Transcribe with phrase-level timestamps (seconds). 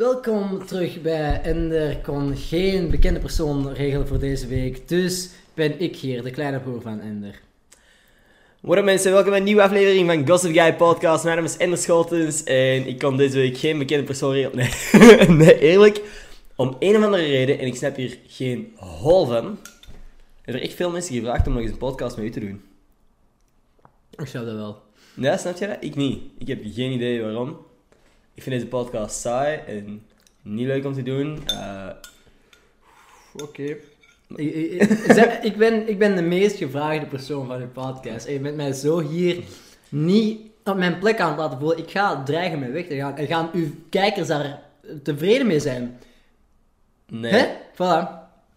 [0.00, 5.96] Welkom terug bij Ender kon geen bekende persoon regelen voor deze week, dus ben ik
[5.96, 7.40] hier, de kleine broer van Ender.
[8.60, 11.24] What up mensen, welkom bij een nieuwe aflevering van Gossip Guy Podcast.
[11.24, 14.68] Mijn naam is Ender Scholtens en ik kan deze week geen bekende persoon regelen.
[14.92, 16.02] Nee, nee, eerlijk.
[16.56, 19.58] Om een of andere reden, en ik snap hier geen hol van,
[20.44, 22.62] er er echt veel mensen gevraagd om nog eens een podcast met u te doen.
[24.16, 24.82] Ik zou dat wel.
[25.14, 25.76] Ja, snap je dat?
[25.80, 26.22] Ik niet.
[26.38, 27.68] Ik heb geen idee waarom.
[28.34, 30.02] Ik vind deze podcast saai en
[30.42, 31.46] niet leuk om te doen.
[31.46, 31.88] Eh,
[33.34, 33.76] Oké.
[34.36, 34.82] Ik,
[35.42, 38.26] ik, ben, ik ben de meest gevraagde persoon van uw podcast.
[38.26, 39.42] En je bent mij zo hier
[39.88, 41.78] niet op mijn plek aan het laten voelen.
[41.78, 43.16] Ik ga dreigen met weg te gaan.
[43.16, 44.62] En gaan uw kijkers daar
[45.02, 45.98] tevreden mee zijn?
[47.06, 47.32] nee.
[47.32, 47.46] Hè?
[47.74, 48.08] Voilà.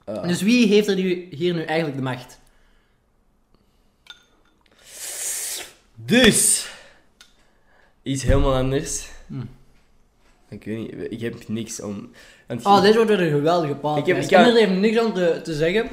[0.05, 2.39] Eh, Dus wie heeft er nu, hier nu eigenlijk de macht?
[5.95, 6.69] Dus,
[8.01, 9.07] iets helemaal anders.
[9.27, 9.41] Hm.
[10.53, 12.11] Ik weet niet, ik heb niks om...
[12.47, 14.07] want- Oh, dit wordt weer een geweldige podcast.
[14.07, 15.87] Ik heb- ik heb even niks aan te, te zeggen.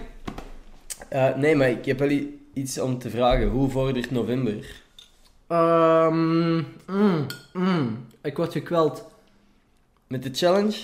[1.08, 2.20] Eh, nee, maar ik heb wel
[2.54, 3.48] iets om te vragen.
[3.48, 4.54] Hoe vordert november?
[5.48, 6.54] Ehm,
[6.86, 8.06] mm, mm.
[8.22, 9.04] Ik word gekweld.
[10.06, 10.76] Met de challenge?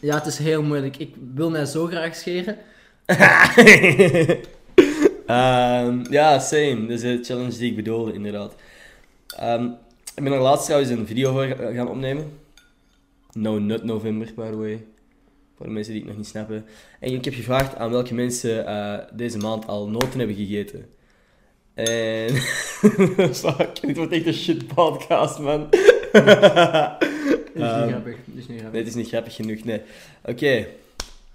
[0.00, 0.96] Ja, het is heel moeilijk.
[0.96, 2.58] Ik wil mij zo graag scheren.
[5.26, 6.80] Ehm, ja, same.
[6.80, 8.54] Dat is de challenge die ik bedoelde, inderdaad.
[9.36, 9.64] Ehm,
[10.14, 12.38] ik ben er laatst trouwens een video voor ga- gaan opnemen.
[13.36, 14.84] No Nut November, by the way.
[15.56, 16.64] Voor de mensen die het nog niet snappen.
[17.00, 20.86] En ik heb gevraagd aan welke mensen eh, deze maand al noten hebben gegeten.
[21.74, 22.30] En...
[23.34, 25.66] Fuck, dit wordt echt een shit podcast, man.
[25.70, 25.80] Dit
[27.54, 28.16] is niet Ehm, grappig.
[28.24, 28.78] Dit is niet Nee, grappig.
[28.78, 29.80] het is niet grappig genoeg, nee.
[30.24, 30.66] Oké,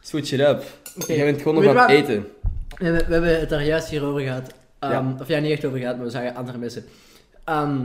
[0.02, 0.64] switch it up.
[1.02, 1.14] Oké.
[1.14, 2.28] Jij bent gewoon nog aan het eten.
[2.78, 4.54] We, hebben- we hebben het daar juist hier over gehad.
[4.80, 5.16] Ehm, Ja.
[5.20, 6.84] Of ja, niet echt over gehad, maar we zagen andere mensen.
[7.44, 7.80] Ehm,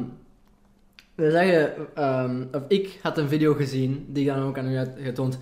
[1.17, 4.77] we zeggen, ehm, of ik had een video gezien, die ik dan ook aan u
[4.77, 5.39] had getoond.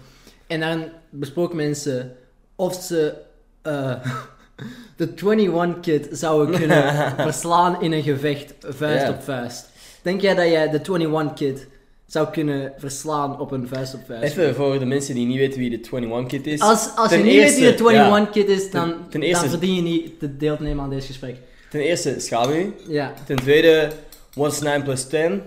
[0.47, 2.17] En daarin besproken mensen
[2.57, 3.15] of ze
[3.63, 3.95] eh,
[4.97, 6.95] de 21 Kid zouden kunnen
[7.29, 9.69] verslaan in een gevecht, vuist op vuist.
[10.03, 11.67] Denk jij dat jij de 21 Kid
[12.07, 14.23] zou kunnen verslaan op een vuist op vuist?
[14.23, 16.61] Even voor de mensen die niet weten wie de 21 Kid is.
[16.61, 18.43] Als, als je niet eerste, weet wie de 21 ja.
[18.43, 20.91] Kid is, dan, Ten- ten eerste- dan verdien je niet te deel te nemen aan
[20.91, 21.37] deze gesprek.
[21.71, 22.75] Ten eerste, schaam u.
[22.89, 23.13] Ja.
[23.27, 23.91] Ten tweede,
[24.35, 25.43] what's 9 plus 10?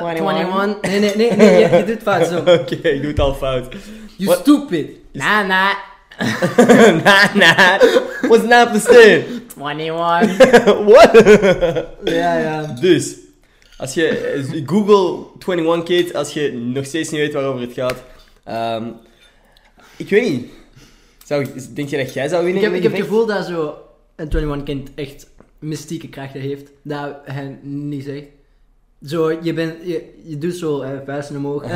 [0.00, 0.78] Uh, 21.
[0.82, 0.90] 21.
[0.90, 2.38] Nee, nee, nee, nee je, je doet fout zo.
[2.60, 3.66] Oké, ik doe het al fout.
[4.16, 4.38] You What?
[4.40, 4.90] stupid.
[5.12, 5.74] Nah, nah.
[7.04, 7.82] nah, nah.
[8.22, 9.24] What's 9 plus 10?
[9.56, 10.84] 21.
[10.84, 11.10] What?
[12.04, 12.76] ja, ja.
[12.80, 13.16] dus,
[13.78, 18.02] als je eh, Google 21 Kid, als je nog steeds niet weet waarover het gaat.
[18.44, 18.84] Ehm,
[19.96, 20.46] ik weet niet.
[21.24, 22.62] Zou, ik- denk je dat jij zou Ik winnen?
[22.62, 23.76] heb, in ik heb het gevoel dat zo
[24.16, 25.26] een 21 kind echt
[25.58, 26.70] mystieke krachten heeft.
[26.82, 28.24] Dat hij niet zegt.
[29.04, 31.66] Zo, je, bent, je, je doet zo eh, vuisten omhoog.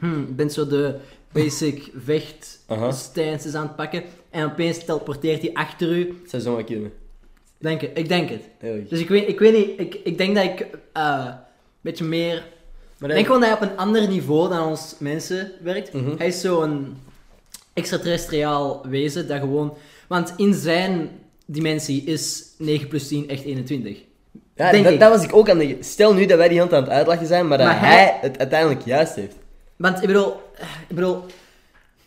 [0.00, 0.94] je bent zo de
[1.32, 2.60] basic vecht
[2.90, 4.02] stances aan het pakken.
[4.30, 6.22] En opeens teleporteert hij achter u.
[6.64, 6.92] Kunnen.
[7.58, 8.42] Denk het, ik denk het.
[8.58, 8.84] Heel.
[8.88, 10.60] Dus ik weet, ik weet niet, ik, ik denk dat ik
[10.92, 11.34] eh, een
[11.80, 12.44] beetje meer.
[12.98, 15.92] Maar Ik denk gewoon dat hij op een ander niveau dan ons mensen werkt.
[15.92, 16.16] Mhm.
[16.16, 16.96] Hij is zo'n
[17.72, 19.76] extraterrestriaal wezen dat gewoon.
[20.08, 21.10] Want in zijn
[21.46, 23.98] dimensie is 9 plus 10 echt 21.
[24.60, 25.00] Ja, Denk dat, ik.
[25.00, 25.84] dat was ik ook aan denken.
[25.84, 27.88] Stel nu dat wij die hand aan het uitlachen zijn, maar dat Maar hij...
[28.04, 29.36] hij- het uiteindelijk juist heeft.
[29.76, 30.32] Want ik bedoel,
[30.88, 31.24] ik bedoel,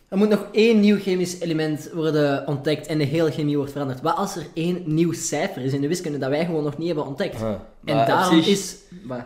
[0.07, 4.01] er moet nog één nieuw chemisch element worden ontdekt en de hele chemie wordt veranderd.
[4.01, 6.87] Wat als er één nieuw cijfer is in de wiskunde dat wij gewoon nog niet
[6.87, 7.35] hebben ontdekt?
[7.35, 7.65] Aha.
[7.85, 8.75] En Maar op daarom zich, is.
[9.03, 9.21] Wat?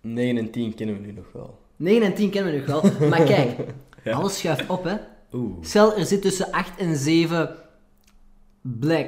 [0.00, 1.58] 9 en 10 kennen we nu nog wel.
[1.76, 2.92] 9 en 10 kennen we nog wel.
[3.08, 3.50] Maar kijk,
[4.04, 4.94] alles schuift op, hè?
[5.32, 5.52] Oeh.
[5.60, 7.50] Stel, er zit tussen 8 en 7
[8.60, 9.06] black.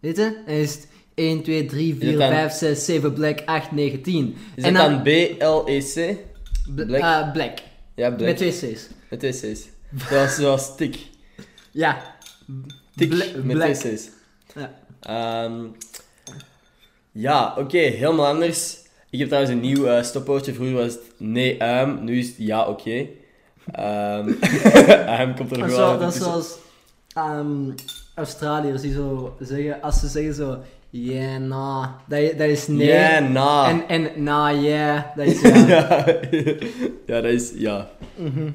[0.00, 0.42] Weet je?
[0.46, 4.02] En is het 1, 2, 3, 4, het dan- 5, 6, 7 black, 8, 9,
[4.02, 4.36] 10.
[4.54, 6.16] Is en dan B-L-E-C?
[6.74, 7.00] bl- black?
[7.02, 7.58] eh, black.
[7.94, 8.20] Ja, black.
[8.28, 8.88] Met twee C's.
[9.10, 9.68] Met twee C's.
[10.08, 10.96] Zoals, zoals tik.
[11.70, 12.14] Ja.
[12.96, 13.72] Tik Bla- met black.
[13.74, 14.08] twee C's.
[14.54, 14.72] Ja.
[15.00, 15.64] Ehm,
[17.12, 18.76] ja, oké, helemaal anders.
[19.10, 20.54] Ik heb trouwens een nieuw eh stopwoordje.
[20.54, 22.04] Vroeger was het nee, um.
[22.04, 23.06] Nu is het ja, oké.
[23.72, 24.28] Ehm
[25.20, 26.00] um komt er wel zo, uit.
[26.00, 26.54] dat is zoals
[27.14, 27.70] ehm,
[28.14, 30.58] Australiërs die zo zeggen, als ze zeggen zo,
[31.04, 32.86] yeah, nah, dat, dat is nee.
[32.86, 33.68] Ja, na.
[33.68, 35.56] En, en nah, yeah, dat is ja.
[37.06, 37.20] ja.
[37.20, 37.88] dat is ja.
[38.14, 38.50] Mhm.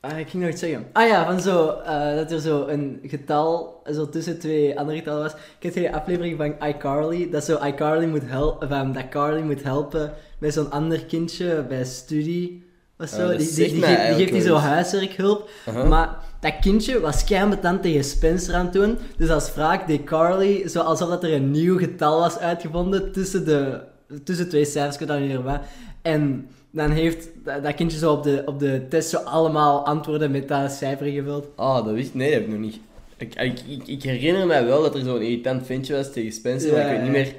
[0.00, 0.86] Ah, ik ging nog iets zeggen.
[0.92, 5.22] Ah ja, van zo, eh, dat er zo een getal zo tussen twee andere getallen
[5.22, 5.34] was.
[5.58, 7.30] Kent je die aflevering van iCarly?
[7.30, 11.84] Dat zo iCarly moet helpen, van dat Carly moet helpen met zo'n ander kindje bij
[11.84, 12.64] studie
[12.98, 13.28] of zo.
[13.28, 15.48] Dat die, die, die, geeft- die eigenlijk geeft die zo huiswerkhulp.
[15.66, 15.84] Aha.
[15.84, 18.98] Maar dat kindje was keihard tegen Spencer aan het doen.
[19.16, 23.44] Dus als wraak deed Carly, zo alsof dat er een nieuw getal was uitgevonden tussen,
[23.44, 23.80] de,
[24.24, 25.60] tussen twee cijfers, ik weet dat niet meer wat.
[26.02, 30.48] En dan heeft dat, kindje zo op de, op de test zo allemaal antwoorden met
[30.48, 31.46] dat cijfer gevuld.
[31.56, 32.78] Ah, dat wist Nee, dat heb ik nog niet.
[33.16, 36.84] Ik, ik, ik, herinner mij wel dat er zo'n irritant ventje was tegen Spencer, maar
[36.84, 37.34] ik weet niet meer...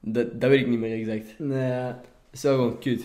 [0.00, 1.34] Dat, dat weet ik niet meer exact.
[1.38, 2.00] Nee, ja.
[2.30, 3.02] Is wel gewoon kut.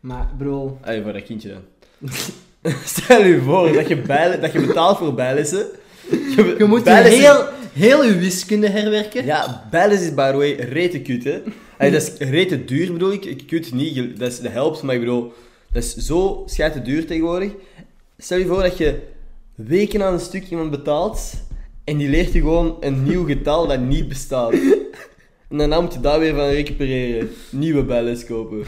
[0.00, 1.62] maar bro, Allee, voor dat kindje dan.
[2.84, 4.02] Stel je voor dat je,
[4.40, 5.66] dat je betaalt voor bijlessen.
[6.10, 9.24] Je, je moet bijlessen- heel, heel je wiskunde herwerken.
[9.24, 11.42] Ja, bijlessen is by the way rete kut, hè.
[11.78, 13.24] Allee, dat is rete duur, bedoel ik.
[13.24, 15.32] Ik kut niet, dat, is, dat helpt, maar ik bedoel...
[15.72, 17.52] Dat is zo schijte duur tegenwoordig.
[18.18, 18.98] Stel je voor dat je
[19.54, 21.32] weken aan een stuk iemand betaalt
[21.84, 24.52] en die leert je gewoon een nieuw getal dat niet bestaat.
[25.50, 27.30] En daarna moet je daar weer van recupereren.
[27.50, 28.64] Nieuwe bijles kopen.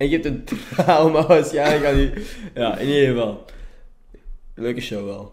[0.00, 2.12] En je hebt een trauma waarschijnlijk aan die...
[2.54, 3.44] Ja, in ieder geval.
[4.54, 5.32] Leuke show wel.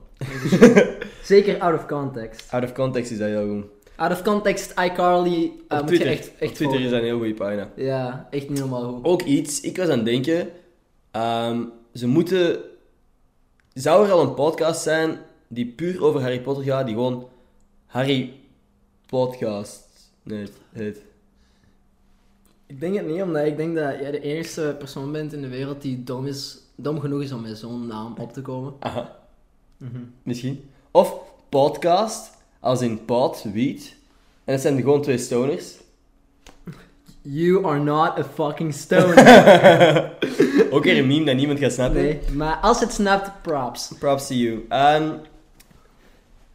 [1.24, 2.52] Zeker out of context.
[2.52, 3.66] Out of context is dat heel goed.
[3.96, 7.06] Out of context, iCarly, uh, Op moet je echt, echt op Twitter is dat een
[7.06, 7.70] heel goede pagina.
[7.76, 9.06] Ja, echt niet normaal goed.
[9.06, 10.50] Ook iets, ik was aan het denken,
[11.12, 12.60] ehm, ze moeten...
[13.74, 15.18] Zou er al een podcast zijn
[15.48, 17.28] die puur over Harry Potter gaat, die gewoon
[17.86, 18.34] Harry
[19.06, 21.02] Podcast nee, heet?
[22.68, 25.48] Ik denk het niet, omdat ik denk dat jij de eerste persoon bent in de
[25.48, 28.74] wereld die dom, is, dom genoeg is om met zo'n naam op te komen.
[28.80, 29.16] Aha,
[30.24, 30.70] misschien.
[30.92, 31.14] Of
[31.50, 33.96] podcast, als in pod, wiet.
[34.44, 35.76] En dat zijn gewoon twee stoners.
[37.22, 39.18] You are not a fucking stoner.
[40.74, 42.02] Ook weer een meme dat niemand gaat snappen.
[42.02, 43.92] nee, maar als het snapt, props.
[44.00, 44.66] Props to you.
[44.70, 45.14] Ehm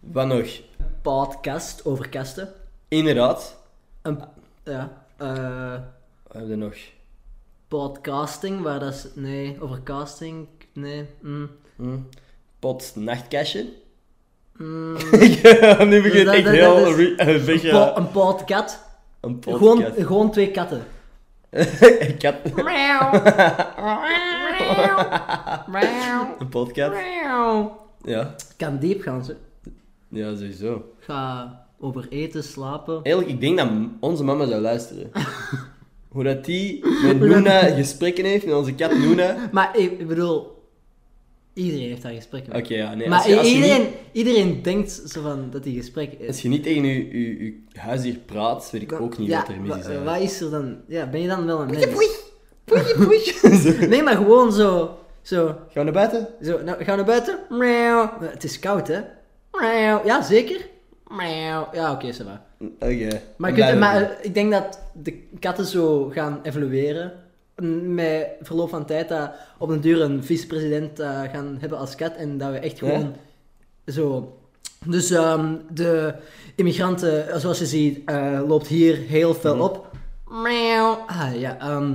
[0.01, 0.61] wat nog?
[1.03, 2.53] Podcast over kasten.
[2.89, 3.57] Inderdaad.
[4.03, 4.21] Een,
[4.65, 5.75] ja, eh,
[6.33, 6.75] Wat hebben we nog?
[7.69, 9.07] podcasting, waar dat is...
[9.15, 11.07] Nee, over casting, nee.
[11.21, 11.51] Mm.
[11.77, 11.99] Hm?
[12.59, 13.73] Pot nachtkastje.
[14.57, 14.93] Mm.
[15.89, 17.71] nu begint echt dat- heel dat is- een Een, beetje...
[17.71, 18.79] po- een podcast.
[19.21, 20.07] Een Gewoon, podcast.
[20.07, 20.85] gewoon twee katten.
[22.09, 22.35] Ik had
[26.39, 26.97] een podcast.
[28.03, 28.35] Ja.
[28.57, 29.37] Kan diep gaan ze.
[30.09, 30.93] Ja, sowieso.
[30.99, 32.95] Ga over eten, slapen.
[33.03, 33.69] Eigenlijk, ik denk dat
[34.01, 35.11] onze mama zou luisteren.
[36.13, 39.37] Hoe dat die met Noona gesprekken heeft, met onze kat Noona.
[39.53, 40.63] Maar ik, bedoel,
[41.55, 42.79] iedereen heeft daar gesprekken Oké, mee.
[42.79, 43.09] ja, nee.
[43.09, 46.27] maar als, je, als, je iedereen, niet, iedereen denkt zo van dat die gesprek is.
[46.27, 49.49] als je niet tegen je, je, je huisdier praat, weet ik ook niet ja, wat
[49.49, 49.85] er mis wa- is.
[49.85, 50.17] eigenlijk.
[50.19, 50.77] Wat is er dan?
[50.89, 51.85] Ja, ben je dan wel een mens?
[53.63, 53.87] Zo.
[53.87, 56.29] Nee, maar gewoon zo, zo, Gaan we naar buiten?
[56.43, 57.39] zo, nou, gaan we naar buiten?
[58.31, 59.01] Het is koud, hè?
[60.05, 60.69] Ja, zeker?
[61.73, 62.43] Ja, oké, va.
[62.79, 63.21] Oké.
[63.37, 67.13] Maar, kunt, eh, ik denk dat de katten zo gaan evolueren.
[67.85, 72.15] Met verloop van tijd dat op een duur een vicepresident eh, gaan hebben als kat.
[72.17, 72.87] En dat we echt Ja.
[72.87, 73.15] gewoon
[73.87, 74.37] zo...
[74.87, 76.15] Dus ehm, de
[76.57, 78.11] immigranten, eh, zoals je ziet,
[78.47, 79.65] loopt hier heel veel Mhm.
[79.65, 79.91] op.
[80.29, 81.05] Miauw.
[81.07, 81.93] Ah, ja, ehm,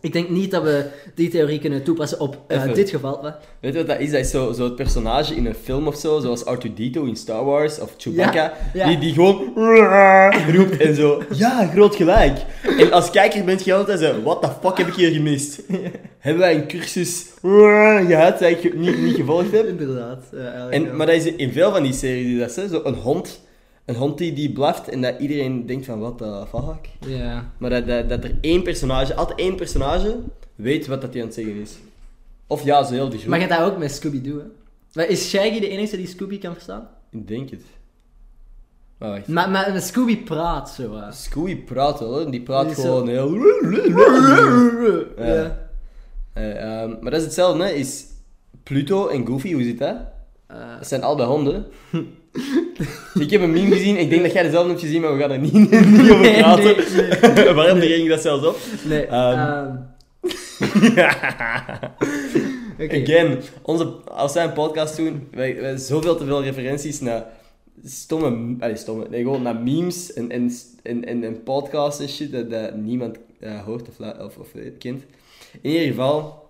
[0.00, 0.84] ik denk niet dat we
[1.14, 3.22] die theorie kunnen toepassen op eh, dit geval.
[3.60, 4.10] Weet je wat dat is?
[4.10, 7.44] Dat is zo, zo het personage in een film of zo, zoals R2-D2 in Star
[7.44, 8.86] Wars, of Chewbacca, Ja, ja.
[8.86, 9.52] Die, die gewoon
[10.56, 12.38] roept en zo, ja, groot gelijk.
[12.78, 15.62] En als kijker bent je altijd zo, what the fuck heb ik hier gemist?
[16.18, 17.26] Hebben wij een cursus
[18.10, 19.66] gehad dat ik niet, niet gevolgd heb?
[19.66, 20.24] Inderdaad.
[20.70, 23.40] En, maar dat is in veel van die series, is dat zo een hond,
[23.86, 26.88] een hond die, die blaft en dat iedereen denkt van, what the fuck?
[27.10, 27.50] Ja.
[27.58, 30.18] Maar dat, dat, dat er één personage, altijd één personage,
[30.54, 31.76] weet wat dat hij aan het zeggen is.
[32.46, 33.28] Of ja, zo heel de groep.
[33.28, 34.44] Maar je hebt dat ook met Scooby-Doo, hè?
[34.92, 36.88] Maar is Shaggy de enige die Scooby kan verstaan?
[37.10, 37.62] Ik denk het.
[38.98, 39.22] Maar.
[39.26, 40.96] Maar, maar Scooby praat zo.
[40.96, 41.12] hè.
[41.12, 43.34] Scooby praat wel, die praat Die gewoon zo- heel...
[45.26, 45.34] Ja.
[45.34, 45.68] Ja.
[46.32, 47.70] Eh, ehm, maar dat is hetzelfde, hè.
[47.70, 48.04] Is
[48.62, 49.96] Pluto en Goofy, hoe zit dat?
[50.46, 51.66] Eh, Dat zijn allebei honden.
[53.24, 55.30] ik heb een meme gezien, ik denk dat jij dezelfde hebt gezien, maar we gaan
[55.30, 56.76] er niet, niet over Nee, praten.
[57.34, 58.56] nee, Waarom ging ik dat zelfs op?
[58.84, 59.06] nee.
[59.06, 59.38] Ehm.
[59.38, 59.76] ehm.
[63.02, 67.26] Again, onze, als wij een podcast doen, wij, wij hebben zoveel te veel referenties naar
[67.84, 70.50] stomme, allee, stomme, nee, gewoon naar memes en, en,
[70.82, 75.02] en, en, en podcasts en shit dat, dat niemand eh, hoort of, of, of kent.
[75.60, 76.48] In ieder geval,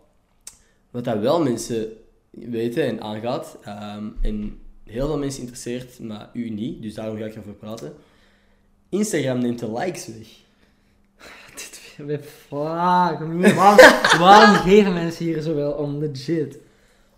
[0.90, 1.88] wat dat wel mensen
[2.30, 7.24] weten en aangaat, ehm, en heel veel mensen interesseert, maar u niet, dus daarom ga
[7.24, 7.94] ik erover praten.
[8.88, 10.26] Instagram neemt de likes weg.
[11.54, 13.54] Dit weer vragen.
[13.54, 13.78] Waarom,
[14.24, 15.98] waarom geven mensen hier zoveel om?
[15.98, 16.58] Legit.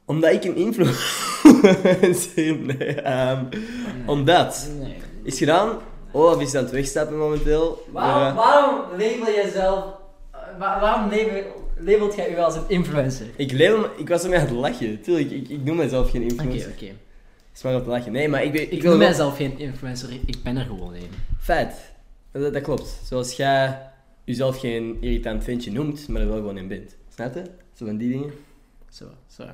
[0.05, 2.37] Omdat ik een influencer...
[2.67, 3.45] nee, ehm,
[4.07, 4.69] omdat...
[4.81, 4.97] Nee.
[5.23, 5.79] Is gedaan.
[6.13, 7.85] Olaf is aan het wegstappen momenteel.
[7.93, 9.85] Waarom, Maar, waarom label jij zelf...
[10.33, 11.43] eh, wa- waarom label,
[11.79, 13.27] labelt jij u als een influencer?
[13.37, 15.01] ik, leef, ik was ermee aan het lachen.
[15.03, 16.71] Tuurlijk, ik, ik noem mezelf geen Oké, influencer.
[16.71, 16.85] oké.
[16.85, 16.93] is
[17.63, 18.13] maar aan het lachen.
[18.13, 21.11] Nee, maar ik, weet, Ik, ik, wil mijzelf geen influencer, ik ben er gewoon een.
[21.41, 21.75] Feit.
[22.33, 23.01] Dat, dat klopt.
[23.05, 23.79] Zoals jij
[24.25, 26.97] jezelf geen irritant ventje noemt, maar er wel gewoon in bent.
[27.15, 27.43] Snap je?
[27.75, 28.31] Zo van die dingen.
[28.91, 29.43] Zo, zo.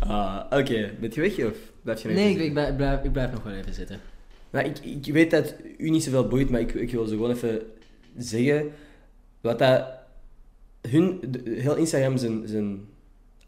[0.00, 2.76] ah, Oké, ben je weg of blijf je nog Nee, even ik, ik, blijf, ik
[2.76, 4.00] blijf- ik blijf nog wel even zitten.
[4.50, 7.30] Maar ik, ik weet dat u niet zoveel boeit, maar ik, ik wil zo gewoon
[7.30, 7.62] even
[8.16, 8.70] zeggen
[9.40, 9.84] wat dat
[10.88, 12.80] hun, de- heel Instagram zijn, zijn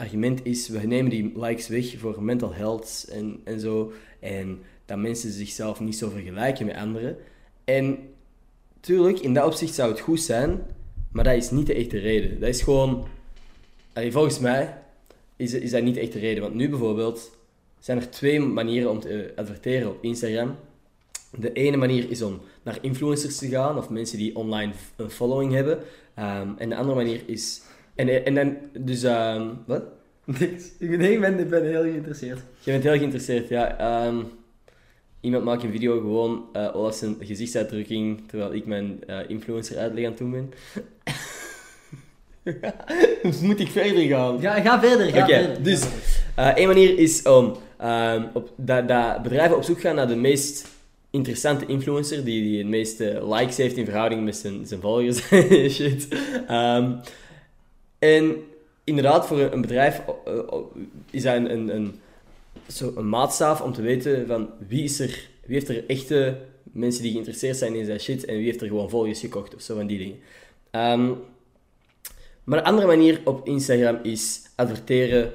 [0.02, 4.98] argument is, we nemen die likes weg voor mental health en, en zo, en dat
[4.98, 7.16] mensen zichzelf niet zo vergelijken met anderen.
[7.64, 7.98] En
[8.80, 10.60] tuurlijk, in dat opzicht zou het goed zijn,
[11.12, 12.40] maar dat is niet de echte reden.
[12.40, 13.06] Dat is gewoon,
[13.94, 14.78] volgens mij
[15.36, 16.42] is, is dat niet de echte reden.
[16.42, 17.30] Want nu bijvoorbeeld
[17.78, 20.56] zijn er twee manieren om te adverteren op Instagram.
[21.38, 25.52] De ene manier is om naar influencers te gaan of mensen die online een following
[25.52, 25.78] hebben.
[26.14, 27.62] Ehm, en de andere manier is.
[27.94, 29.82] En, en dan, dus, ehm, wat?
[30.38, 30.64] Niks.
[30.78, 32.38] Nee, ik ben, ik ben heel geïnteresseerd.
[32.60, 33.78] Je bent heel geïnteresseerd, ja.
[33.78, 34.16] Ehm,
[35.20, 40.04] iemand maakt een video gewoon eh Olaf zijn gezichtsuitdrukking terwijl ik mijn eh, influencer uitleg
[40.04, 40.50] aan het doen ben.
[43.22, 44.40] Dus Moet ik verder gaan?
[44.40, 45.62] Ga, ga verder, ga verder.
[45.62, 45.98] dus- verder.
[46.34, 50.16] Eh Eén manier is om ehm, op, dat, dat bedrijven op zoek gaan naar de
[50.16, 50.68] meest
[51.10, 55.22] interessante influencer die, die het meeste likes heeft in verhouding met zijn, zijn volgers.
[55.76, 56.08] Shit.
[56.48, 56.92] Ehm,
[58.02, 58.44] en
[58.84, 60.58] inderdaad, voor een, bedrijf eh, eh,
[61.10, 62.00] is dat een, een,
[62.68, 67.02] zo een maatstaaf om te weten van wie, is er, wie heeft er echte mensen
[67.02, 69.74] die geïnteresseerd zijn in zijn shit en wie heeft er gewoon volgers gekocht of zo
[69.74, 70.18] van die dingen.
[70.70, 71.12] Ehm,
[72.44, 75.32] maar een andere manier op Instagram is adverteren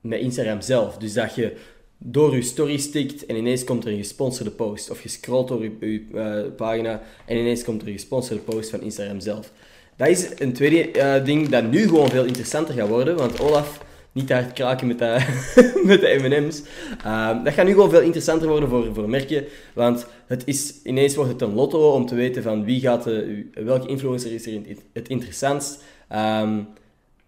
[0.00, 0.96] met Instagram zelf.
[0.96, 1.56] Dus dat je
[1.98, 4.90] door je story stikt en ineens komt er een gesponsorde post.
[4.90, 8.70] Of je scrolt door je, je, eh, pagina en ineens komt er een gesponsorde post
[8.70, 9.52] van Instagram zelf.
[9.96, 13.16] Dat is een tweede eh, ding dat nu gewoon veel interessanter gaat worden.
[13.16, 15.22] Want Olaf, niet hard kraken met, dat-
[15.84, 16.62] met de M&M's.
[17.04, 19.44] Ehm, dat gaat nu gewoon veel interessanter worden voor, voor merken.
[19.74, 23.46] Want het is, ineens wordt het een lotto om te weten van wie gaat de,
[23.54, 24.60] welke influencer is er
[24.92, 25.82] het interessantst.
[26.08, 26.58] Ehm,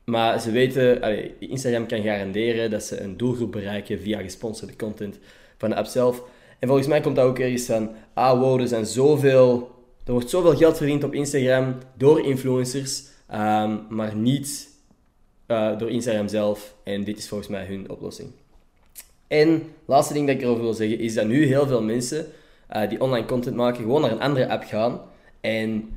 [0.05, 1.01] maar ze weten,
[1.39, 5.19] Instagram kan garanderen dat ze een doelgroep bereiken via gesponsorde content
[5.59, 6.23] van de app zelf.
[6.59, 9.71] En volgens mij komt dat ook ergens van, ah wow, er zijn zoveel,
[10.09, 14.69] er wordt zoveel geld verdiend op Instagram door influencers, ehm, maar niet
[15.47, 16.75] eh, door Instagram zelf.
[16.83, 18.31] En dit is volgens mij hun oplossing.
[19.27, 22.27] En laatste ding dat ik erover wil zeggen, is dat nu heel veel mensen
[22.69, 25.01] eh, die online content maken, gewoon naar een andere app gaan.
[25.41, 25.89] En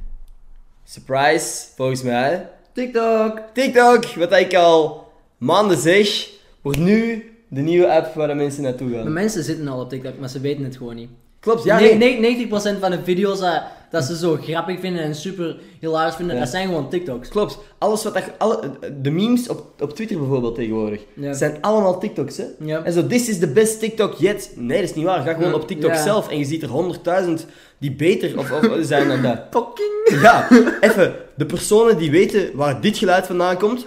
[0.84, 3.42] surprise, volgens mij, TikTok.
[3.54, 6.30] TikTok, wat ik al maanden zeg,
[6.62, 9.14] wordt nu de nieuwe app waar de mensen naartoe gaan.
[9.14, 11.10] mensen zitten al op TikTok, maar ze weten het gewoon niet.
[11.40, 12.20] Klopt, ja, Nee, nee.
[12.20, 16.36] nee, 90% van de video's dat, dat ze zo grappig vinden en super hilarisch vinden,
[16.36, 16.42] Ja.
[16.42, 17.30] dat zijn gewoon TikToks.
[17.30, 17.58] Klopt.
[17.78, 18.60] Alles wat dat, alle,
[19.02, 21.34] de memes op, op Twitter bijvoorbeeld tegenwoordig, Ja.
[21.34, 22.44] zijn allemaal TikToks, hè?
[22.60, 22.84] Ja.
[22.84, 24.52] En zo, this is the best TikTok yet.
[24.56, 25.22] Nee, dat is niet waar.
[25.22, 27.46] Ga gewoon op TikTok zelf en je ziet er honderdduizend
[27.78, 29.38] die beter of, of zijn dan dat.
[29.52, 30.22] Fucking.
[30.22, 30.48] Ja,
[30.82, 31.14] even.
[31.36, 33.86] De personen die weten waar dit geluid vandaan komt.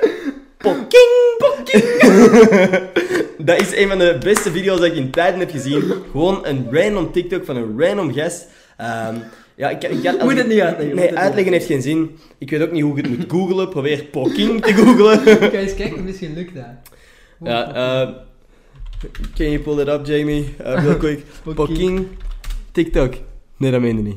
[0.59, 1.85] Pokking, pokking.
[3.49, 5.93] dat is een van de beste video's dat ik in tijden heb gezien.
[6.11, 8.47] Gewoon een random TikTok van een random gast.
[8.77, 9.15] Ehm,
[9.55, 12.17] ja, ik, ik kan, Moet ik- het niet uitleggen, Nee, het uitleggen heeft geen zin.
[12.39, 13.69] Ik weet ook niet hoe je het moet googlen.
[13.69, 15.23] Probeer pokking te googlen.
[15.25, 16.65] Kijk eens kijken, misschien lukt dat.
[17.41, 18.15] ja, eh
[19.35, 20.55] can you pull it up, Jamie?
[20.61, 21.25] Uh, real quick.
[21.55, 22.07] Pokking,
[22.73, 23.15] TikTok.
[23.57, 24.17] Nee, dat meende niet.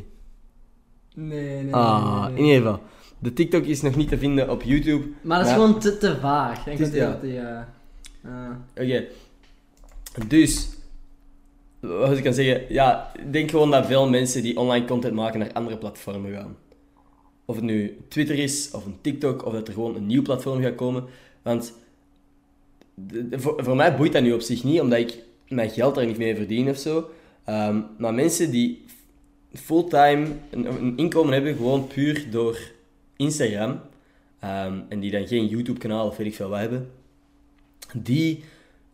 [1.16, 2.44] Nee, nee, Ah, nee, in nee.
[2.54, 2.82] ieder geval.
[3.20, 5.08] De TikTok is nog niet te vinden op YouTube.
[5.22, 6.58] Maar dat is gewoon te, te vaag.
[6.68, 7.20] Ik denk dat ja.
[7.22, 7.74] die, ja.
[8.26, 8.32] ah.
[8.84, 9.04] Oké.
[10.28, 10.70] Dus,
[11.79, 15.39] wat ik kan zeggen, ja, ik denk gewoon dat veel mensen die online content maken
[15.39, 16.57] naar andere platformen gaan.
[17.46, 20.62] Of het nu Twitter is, of een TikTok, of dat er gewoon een nieuw platform
[20.62, 21.03] gaat komen.
[21.41, 21.74] Want
[23.31, 26.36] voor, mij boeit dat nu op zich niet, omdat ik mijn geld daar niet mee
[26.36, 27.10] verdien of zo.
[27.43, 28.86] Ehm, maar mensen die
[29.53, 32.60] fulltime een, inkomen hebben, gewoon puur door
[33.15, 33.79] Instagram,
[34.39, 36.91] ehm, en die dan geen YouTube-kanaal of weet ik veel hebben,
[37.93, 38.43] die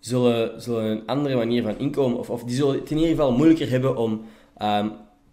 [0.05, 3.31] zullen, zullen een andere manier van inkomen, of, of die zullen het in ieder geval
[3.31, 4.25] moeilijker hebben om
[4.57, 4.87] ehm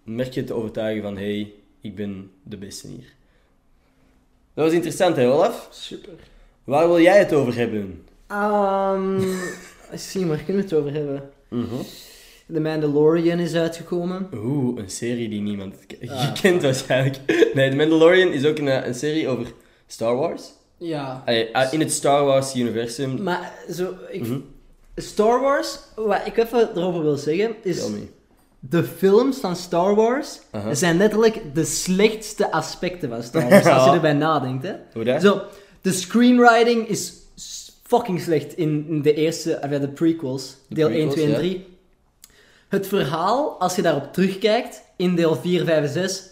[0.04, 3.12] merken te overtuigen van hey, ik ben de beste hier.
[4.54, 5.68] Dat was interessant hè, Olaf?
[5.70, 6.12] Super.
[6.64, 8.02] Waar wil jij het over hebben?
[8.32, 9.20] Um,
[9.94, 11.30] zie maar, kunnen we het over hebben?
[12.52, 14.28] The Mandalorian is uitgekomen.
[14.34, 15.74] Oeh, een serie die niemand
[16.08, 17.18] Ah, kent waarschijnlijk.
[17.54, 19.52] Nee, The Mandalorian is ook een, eh, een serie over
[19.86, 20.52] Star Wars.
[20.76, 21.22] Ja.
[21.26, 23.22] Allee, eh, in het Star Wars-universum.
[23.22, 24.38] Maar zo, ik, Mhm.
[25.00, 27.82] Star Wars, wat ik even erover wil zeggen, is
[28.58, 30.40] de films van Star Wars
[30.72, 34.62] zijn letterlijk de slechtste aspecten van Star Wars, als je erbij nadenkt.
[34.62, 34.74] Hè.
[34.92, 35.22] Hoe dat?
[35.22, 35.42] Zo,
[35.80, 37.12] de screenwriting is
[37.82, 41.24] fucking slecht in, in de eerste, of ja, de prequels, De deel prequels, 1, 2
[41.24, 41.36] en ja.
[41.38, 41.66] 3.
[42.68, 46.22] Het verhaal, als je daarop terugkijkt, in deel 4, 5 en 6,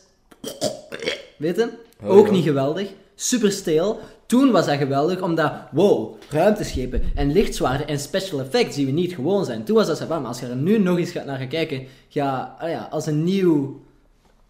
[1.36, 1.68] weet je,
[2.02, 2.32] Oh, ook ja.
[2.32, 2.88] niet geweldig.
[3.14, 4.00] Super steel.
[4.28, 9.14] Toen was dat geweldig, omdat, wow, ruimteschepen en lichtzwaarden en special effects die we niet
[9.14, 9.64] gewoon zijn.
[9.64, 11.86] Toen was dat zo maar als je er nu nog eens gaat naar gaat kijken,
[12.08, 13.80] ga, ah ja, als een nieuw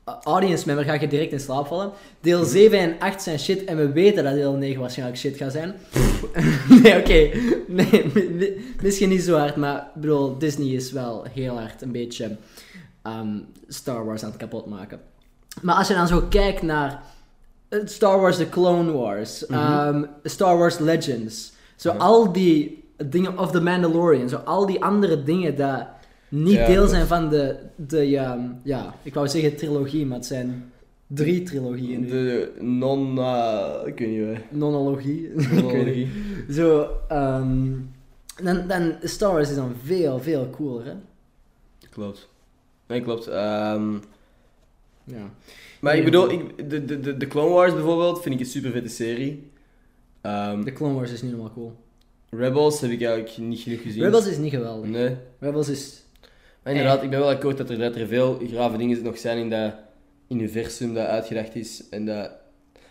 [0.08, 1.90] uh, audience member ga je direct in slaap vallen.
[2.20, 5.52] Deel 7 en 8 zijn shit en we weten dat deel 9 waarschijnlijk shit gaat
[5.52, 5.75] zijn.
[6.82, 7.30] nee, oké.
[7.66, 11.92] Nee, mi- mi- misschien niet zo hard, maar bedoel, Disney is wel heel hard een
[11.92, 12.37] beetje
[13.02, 15.00] ehm, Star Wars aan het kapot maken.
[15.62, 16.99] Maar als je dan zo kijkt naar eh,
[17.84, 21.98] Star Wars The Clone Wars, ehm, Star Wars Legends, zo Ja.
[21.98, 25.87] al die dingen, of The Mandalorian, zo al die andere dingen dat
[26.28, 30.26] niet Ja, deel zijn van de, de ehm, ja, ik wou zeggen trilogie, maar het
[30.26, 30.72] zijn
[31.06, 32.08] drie trilogieën nu.
[32.08, 33.18] De non...
[33.18, 34.42] eh, ik weet niet meer.
[34.50, 35.30] Nonologie.
[35.62, 36.08] Monologie.
[36.50, 37.72] Zo, ehm,
[38.42, 40.92] dan, dan Star Wars is dan veel, veel cooler, hè?
[41.90, 42.28] Klopt.
[42.87, 43.25] Nee, klopt.
[45.04, 45.30] Ja.
[45.80, 48.70] Maar ik bedoel, ik, de, de, de, de Clone Wars bijvoorbeeld vind ik een super
[48.70, 49.50] vette serie.
[50.20, 51.73] Ehm, De Clone Wars is niet helemaal cool.
[52.30, 54.02] Rebels heb ik eigenlijk niet genoeg gezien.
[54.02, 54.88] Rebels is niet geweldig.
[54.90, 55.16] Nee.
[55.38, 56.02] Rebels is...
[56.62, 59.38] Maar inderdaad, ik ben wel akkoord dat er, dat er veel grave dingen nog zijn
[59.38, 59.73] in dat
[60.28, 61.82] universum dat uitgedacht is.
[61.90, 62.30] En dat...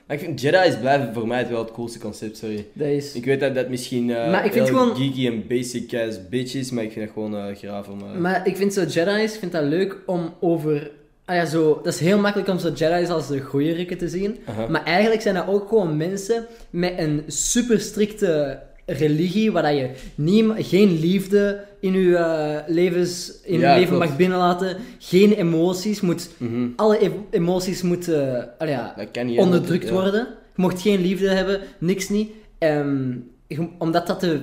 [0.08, 2.66] Maar ik vind Jedi's blijven voor mij het wel het coolste concept, sorry.
[2.74, 3.14] Dat is...
[3.14, 6.54] Ik weet dat dat misschien eh Maar ik vind gewoon- geeky en basic as bitch
[6.56, 8.00] is, maar ik vind dat gewoon eh graaf om...
[8.02, 10.92] eh, Maar ik vind zo Jedi's, ik vind dat leuk om over...
[11.28, 11.80] Ah ja, zo...
[11.84, 14.38] Dat is heel makkelijk om zo Jedi's als de goeie rikken te zien.
[14.70, 19.90] Maar eigenlijk zijn dat ook gewoon mensen met een super strikte religie, waar dat je
[20.16, 24.10] niet, geen liefde in je eh, levens, in Ja, je leven klopt.
[24.10, 26.68] mag binnenlaten, geen emoties, moet, Mhm.
[26.76, 28.96] alle e- emoties moeten ah ja,
[29.38, 29.94] onderdrukt ja.
[29.94, 30.28] worden.
[30.56, 32.32] Je mocht geen liefde hebben, niks niet.
[32.60, 34.40] Je- omdat dat de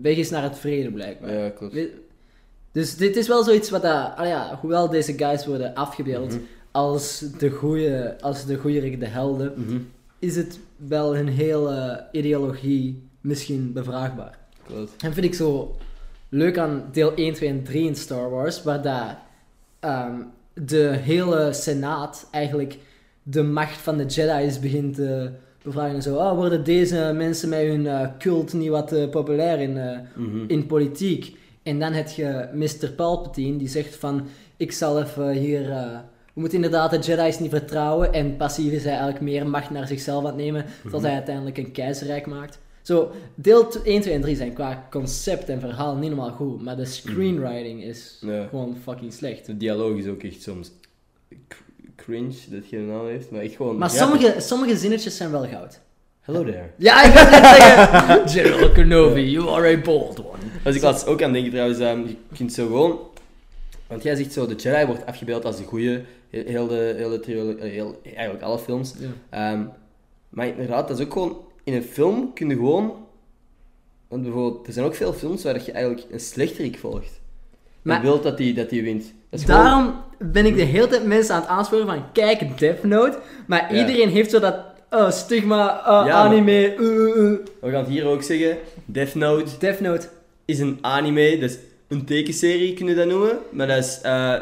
[0.00, 1.32] weg is naar het vrede, blijkbaar.
[1.34, 1.72] Ja, klopt.
[1.74, 1.92] We-
[2.76, 6.40] Dus dit is wel zoiets wat dat, ah ja, hoewel deze guys worden afgebeeld Mhm.
[6.70, 9.78] als de goede, als de de helden, Mhm.
[10.18, 14.38] is het wel een hele ideologie misschien bevraagbaar.
[14.66, 15.02] Klopt.
[15.02, 15.76] En vind ik zo
[16.28, 19.16] leuk aan deel 1, 2 en 3 in Star Wars, waar dat,
[19.80, 20.14] ehm,
[20.54, 22.78] de hele senaat eigenlijk
[23.22, 25.30] de macht van de Jedi's begint te
[25.62, 25.94] bevragen.
[25.94, 29.72] En zo, oh, worden deze mensen met hun eh, cult niet wat eh, populair in,
[30.14, 30.44] Mhm.
[30.46, 31.36] in politiek?
[31.66, 32.90] En dan heb je Mr.
[32.96, 34.26] Palpatine, die zegt van,
[34.56, 35.70] ik zal even hier...
[35.70, 35.98] eh,
[36.34, 39.86] we moeten inderdaad de Jedi's niet vertrouwen en passief is hij eigenlijk meer macht naar
[39.86, 42.58] zichzelf aan het nemen, tot hij uiteindelijk een keizerrijk maakt.
[42.82, 46.76] Zo, deel 1, 2 en 3 zijn qua concept en verhaal niet helemaal goed, maar
[46.76, 48.46] de screenwriting is Ja.
[48.48, 49.46] gewoon fucking slecht.
[49.46, 50.72] De dialoog is ook echt soms
[51.96, 53.78] cringe, dat geen naam heeft, maar echt gewoon...
[53.78, 55.80] Maar sommige, sommige zinnetjes zijn wel goud.
[56.20, 56.70] Hello there.
[56.76, 60.35] Ja, ik wil net zeggen, General Kenobi, you are a bold one.
[60.66, 62.98] Was ik laatst ook aan denken trouwens, ehm, je kunt zo gewoon...
[63.86, 66.00] Want jij zegt zo, de Jedi wordt afgebeeld als de goeie,
[66.30, 68.94] he- heel de, heel de trilogie, eh, heel, eigenlijk alle films.
[68.98, 69.06] Ja.
[69.50, 69.62] Ehm,
[70.28, 71.36] maar inderdaad, dat is ook gewoon...
[71.64, 72.94] In een film kun je gewoon...
[74.08, 77.20] Want bijvoorbeeld, er zijn ook veel films waar je eigenlijk een slechterik volgt.
[77.82, 79.12] Maar- Maar wilt dat die, dat die wint.
[79.30, 83.18] Gewoon- Daarom ben ik de hele tijd mensen aan het aansporen van kijk Death Note,
[83.46, 83.80] maar Ja.
[83.86, 84.56] iedereen heeft zo dat
[84.90, 87.38] oh, stigma, oh, Ja, anime, uh, uh, uh.
[87.60, 88.58] We gaan het hier ook zeggen.
[88.84, 90.08] Death Note Death Note.
[90.46, 93.38] Is een anime, is een tekenserie, kun je dat noemen.
[93.50, 94.34] Maar dat is eh,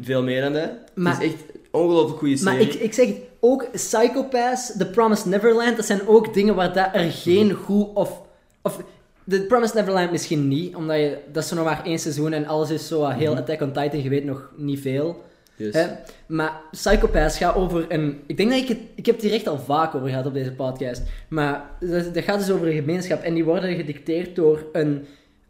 [0.00, 0.70] veel meer dan dat.
[0.94, 2.52] Maar- het is echt een ongelooflijk goede serie.
[2.58, 6.72] Maar ik, ik zeg het, ook Psychopaths, The Promised Neverland, dat zijn ook dingen waar
[6.72, 8.20] dat er geen goed of...
[8.62, 8.82] of
[9.28, 12.46] The Promised Neverland misschien niet, omdat je, dat is zo nog maar één seizoen en
[12.46, 13.40] alles is zo wat heel Mhm.
[13.40, 15.24] Attack on Titan, je weet nog niet veel.
[15.56, 15.74] Yes.
[15.74, 15.86] Hè?
[16.26, 18.20] Maar Psychopaths gaat over een...
[18.26, 18.78] Ik denk dat ik het...
[18.94, 21.02] Ik heb het hier echt al vaak over gehad op deze podcast.
[21.28, 23.22] Maar dat, dat gaat dus over een gemeenschap.
[23.22, 25.06] En die worden gedicteerd door een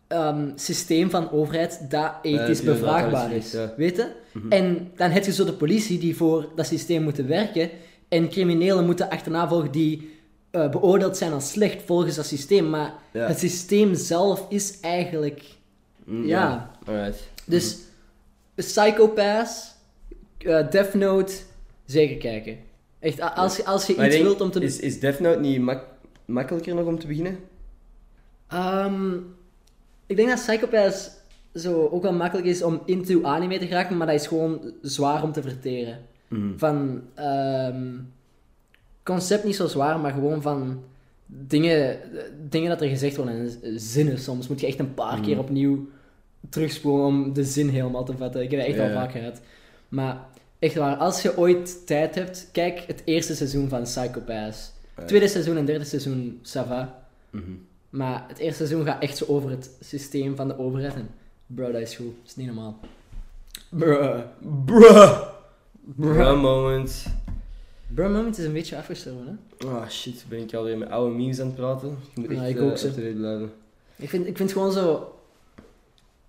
[0.09, 3.53] ehm, systeem van overheid dat ethisch bevraagbaar is.
[3.53, 3.73] ja.
[3.77, 4.13] Weet je?
[4.33, 4.53] Mhm.
[4.53, 7.71] En dan heb je zo de politie die voor dat systeem moeten werken.
[8.09, 10.15] En criminelen moeten achterna volgen die
[10.51, 12.71] eh, beoordeeld zijn als slecht volgens dat systeem.
[12.71, 13.27] Maar Ja.
[13.27, 15.43] het systeem zelf is eigenlijk...
[16.05, 16.71] Mm, ja.
[16.87, 17.29] Alright.
[17.45, 17.79] Dus
[18.55, 19.75] Psychopaths,
[20.39, 21.33] eh Death Note,
[21.85, 22.59] zeker kijken.
[22.99, 24.61] Echt, als, als je Maar iets denk, wilt om te...
[24.61, 25.87] is, is Death Note niet mak-
[26.25, 27.39] makkelijker nog om te beginnen?
[28.49, 29.13] Ehm,
[30.07, 31.11] ik denk dat Psychopaths
[31.55, 35.23] zo ook wel makkelijk is om into anime te geraken, maar dat is gewoon zwaar
[35.23, 35.99] om te verteren.
[36.29, 36.59] Mhm.
[36.59, 37.93] Van, ehm,
[39.03, 40.83] concept niet zo zwaar, maar gewoon van
[41.27, 41.99] dingen,
[42.49, 44.49] dingen dat er gezegd worden en zinnen soms.
[44.49, 45.23] Moet je echt een paar Mhm.
[45.23, 45.89] keer opnieuw
[46.51, 48.43] terugspoelen om de zin helemaal te vatten.
[48.43, 48.87] Ik heb dat echt Ja.
[48.89, 49.41] al vaak gehad.
[49.89, 50.25] Maar
[50.59, 54.73] echt waar, als je ooit tijd hebt, kijk het eerste seizoen van Psychopaths.
[55.07, 57.03] Tweede seizoen en derde seizoen, ça va.
[57.31, 57.43] Mhm.
[57.97, 60.95] Maar het eerste seizoen gaat echt zo over het systeem van de overheid.
[60.95, 61.09] En
[61.47, 62.07] bro, dat is goed.
[62.07, 62.79] Dat is niet normaal.
[63.71, 64.21] Bruh.
[64.65, 65.21] Bruh.
[65.97, 67.07] Bruh moment.
[67.95, 69.67] Bro Moment is een beetje afgestorven, hè?
[69.67, 71.89] Ah shit, ben ik alweer met oude memes aan het praten.
[71.89, 73.53] Ik moet echt Ja, ik eh, ook, blijven.
[73.97, 75.15] Ik vind, ik vind gewoon zo...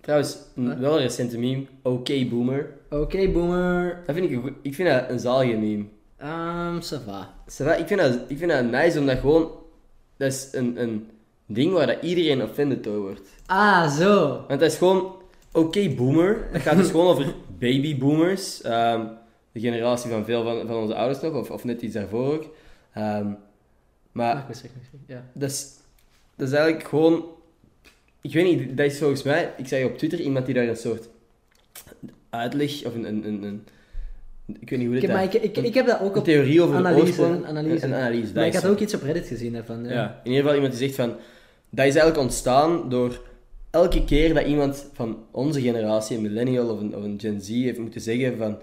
[0.00, 0.78] Trouwens, Huh?
[0.78, 1.66] wel een recente meme.
[1.82, 2.74] Oké boomer.
[2.90, 4.02] Oké, boomer.
[4.06, 5.84] Dat vind ik, ik vind dat een zalige meme.
[6.16, 7.34] Ehm, ça va.
[7.46, 9.50] Ça va, Ik vind, dat, ik vind dat nice, omdat gewoon...
[10.16, 11.08] Dat is een, een
[11.48, 13.28] ding waar dat iedereen offended door wordt.
[13.46, 14.44] Ah, zo.
[14.48, 15.16] Want dat is gewoon...
[15.52, 16.48] Oké boomer.
[16.52, 18.62] Dat gaat dus gewoon over baby boomers.
[18.62, 19.06] Ehm,
[19.52, 21.34] de generatie van veel van, van onze ouders nog.
[21.34, 22.54] Of, of net iets daarvoor ook.
[22.92, 23.26] Ehm,
[24.12, 24.36] maar...
[24.48, 25.00] Ik niet.
[25.06, 25.24] Ja.
[25.32, 25.70] Dat is,
[26.36, 27.24] dat is eigenlijk gewoon...
[28.20, 29.52] Ik weet niet, dat is volgens mij...
[29.56, 31.08] Ik zag op Twitter iemand die daar een soort
[32.30, 32.84] uitleg...
[32.84, 33.04] Of een...
[33.04, 33.64] een, een, een
[34.60, 35.34] ik weet niet hoe Ik, dit maar heet.
[35.34, 36.24] ik, ik, ik heb dat ook Een op...
[36.24, 37.46] theorie over analyse, de oorsprong.
[37.46, 37.86] analyse.
[37.86, 39.84] Een analyse, Maar ik had ook iets op Reddit gezien daarvan.
[39.84, 39.90] Ja.
[39.92, 41.16] Ja, in ieder geval iemand die zegt van...
[41.70, 43.20] Dat is eigenlijk ontstaan door
[43.70, 48.00] elke keer dat iemand van onze generatie, een millennial of een, Gen Z, heeft moeten
[48.00, 48.58] zeggen van...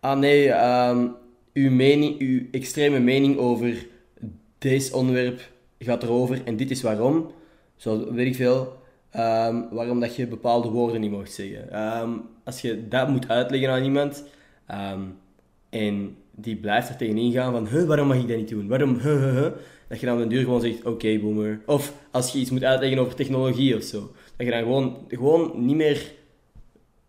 [0.00, 1.08] Ah nee, ehm,
[1.52, 3.86] uw, mening, uw extreme mening over
[4.58, 7.30] deze onderwerp gaat erover en dit is waarom.
[7.76, 8.84] Zo weet ik veel.
[9.10, 11.70] ehm, waarom dat je bepaalde woorden niet mag zeggen.
[11.72, 12.10] Ehm,
[12.44, 14.24] als je dat moet uitleggen aan iemand...
[15.70, 18.68] en die blijft er tegenin gaan van, huh, waarom mag ik dat niet doen?
[18.68, 19.00] Waarom?
[19.88, 21.60] Dat je dan op den duur gewoon zegt, oké, boomer.
[21.66, 24.12] Of als je iets moet uitleggen over technologie of zo.
[24.36, 26.12] Dat je dan gewoon, gewoon niet meer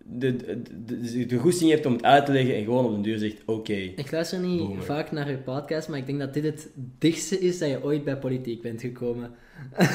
[0.09, 3.01] de, de, de, de goesting hebt om het uit te leggen en gewoon op den
[3.01, 3.73] duur zegt, oké.
[3.73, 4.83] Ik luister niet Boomer.
[4.83, 8.03] vaak naar je podcast, maar ik denk dat dit het dichtste is dat je ooit
[8.03, 9.31] bij politiek bent gekomen.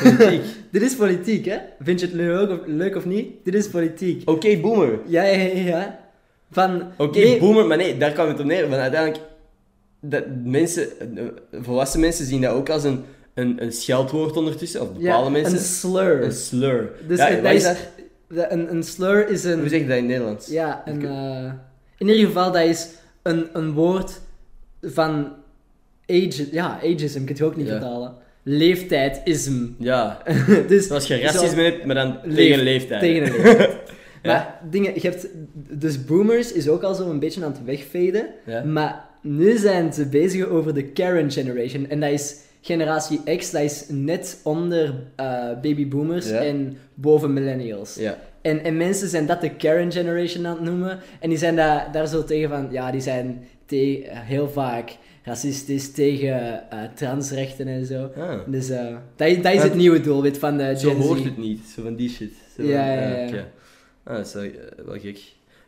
[0.02, 0.42] Politiek.
[0.72, 1.58] Dit is politiek, hè?
[1.80, 3.30] Vind je het leuk of, leuk of niet?
[3.44, 4.30] Dit is politiek.
[4.30, 5.00] Oké, boomer.
[5.06, 6.00] Ja, ja, ja.
[6.50, 6.82] Van...
[6.98, 8.68] Oké, nee, boomer, maar nee, daar kwam het op neer.
[8.68, 9.22] Want uiteindelijk,
[10.04, 10.86] dat mensen,
[11.16, 11.24] eh,
[11.60, 14.80] volwassen mensen zien dat ook als een, een, een scheldwoord ondertussen.
[14.80, 15.52] Of bepaalde ja, mensen.
[15.58, 16.22] een slur.
[16.24, 16.90] Een slur.
[17.08, 17.76] Dus ja, dat is dat?
[18.28, 19.58] een, een slur is een...
[19.60, 20.46] Hoe zeg je dat in Nederlands?
[20.48, 21.52] Ja, een, eh,
[21.98, 22.88] in ieder geval, dat is
[23.22, 24.20] een, een woord
[24.82, 25.32] van
[26.06, 27.72] age, ja, ageism, kun je ook niet Ja.
[27.72, 28.14] vertalen.
[28.42, 29.66] Leeftijdsism.
[29.78, 30.22] Ja.
[30.68, 33.00] dus Zoals je racisme hebt, maar dan Leef- tegen leeftijd.
[33.00, 33.76] Tegen een leeftijd.
[34.22, 38.26] Maar dingen, je hebt, dus boomers is ook al zo een beetje aan het wegvaden.
[38.46, 38.64] Ja.
[38.64, 41.88] Maar nu zijn ze bezig over de Karen generation.
[41.88, 45.26] En dat is generatie X, dat is net onder eh,
[45.62, 46.36] baby boomers Ja.
[46.44, 47.94] en boven millennials.
[47.94, 48.18] Ja.
[48.42, 50.98] En, en mensen zijn dat de Karen generation aan het noemen.
[51.20, 55.92] En die zijn daar, daar zo tegen van, ja, die zijn te, heel vaak racistisch
[55.92, 58.10] tegen eh, transrechten en zo.
[58.16, 58.38] Ah.
[58.46, 61.06] Dus eh, dat, is- dat is het nieuwe doelwit van de Zo Gen Z.
[61.06, 62.32] hoort het niet, zo van die shit.
[62.56, 63.46] Zo Ja, van, ja.
[64.04, 64.50] Ah, dat is wel, eh,
[64.86, 65.18] wel gek.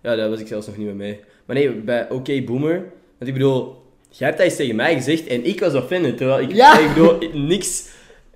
[0.03, 1.21] Ja, daar was ik zelfs nog niet mee mee.
[1.47, 2.85] Maar nee, bij Oké Boomer,
[3.19, 6.41] want ik bedoel, jij hebt dat eens tegen mij gezegd en ik was offended, terwijl
[6.41, 6.79] ik, Ja.
[6.79, 7.93] ik bedoel, ik- niks...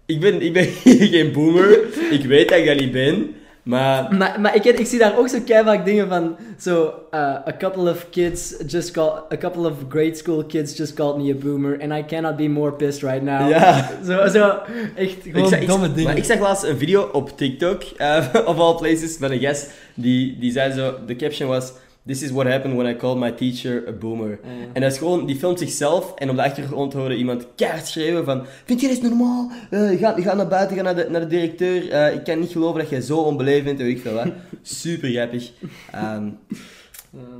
[0.06, 0.64] Ik ben, ik ben
[1.12, 1.78] geen boomer,
[2.10, 4.14] ik weet dat ik dat niet ben, maar...
[4.16, 7.90] Maar, maar ik, ik zie daar ook zo keihard dingen van, zo, uh, a couple
[7.90, 11.80] of kids just call, a couple of grade school kids just called me a boomer
[11.82, 13.48] and I cannot be more pissed right now.
[13.50, 13.90] Ja.
[14.04, 14.58] Zo, zo,
[14.96, 16.04] echt gewoon ik zag, ik- domme dingen.
[16.08, 19.70] Maar ik zag laatst een video op TikTok, eh, of all places, van een gast
[19.94, 21.72] die, die zei zo, de caption was,
[22.06, 24.28] This is what happened when I called my teacher a boomer.
[24.30, 24.38] Ja.
[24.72, 28.24] En dat is gewoon, die filmt zichzelf en op de achtergrond hoorde iemand keihard schreeuwen
[28.24, 29.50] van Vind je dit normaal?
[29.70, 31.90] Eh, ga, ga naar buiten, ga naar de, naar de directeur.
[31.90, 34.26] Eh, ik kan niet geloven dat jij zo onbeleefd bent, weet ik veel wat.
[34.62, 35.52] Super grappig.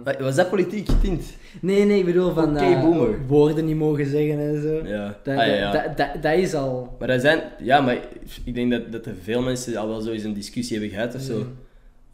[0.05, 1.25] Wa- was dat politiek getint?
[1.61, 2.85] Nee, nee, ik bedoel van eh,
[3.27, 4.87] woorden niet mogen zeggen en zo.
[4.87, 5.19] Ja.
[5.23, 5.73] Dat, Ah, ja, ja.
[5.73, 6.97] dat, dat, dat is al...
[6.99, 7.99] Maar dat zijn, ja, maar
[8.45, 11.15] ik denk dat, dat er veel mensen al wel zo eens een discussie hebben gehad
[11.15, 11.47] of zo.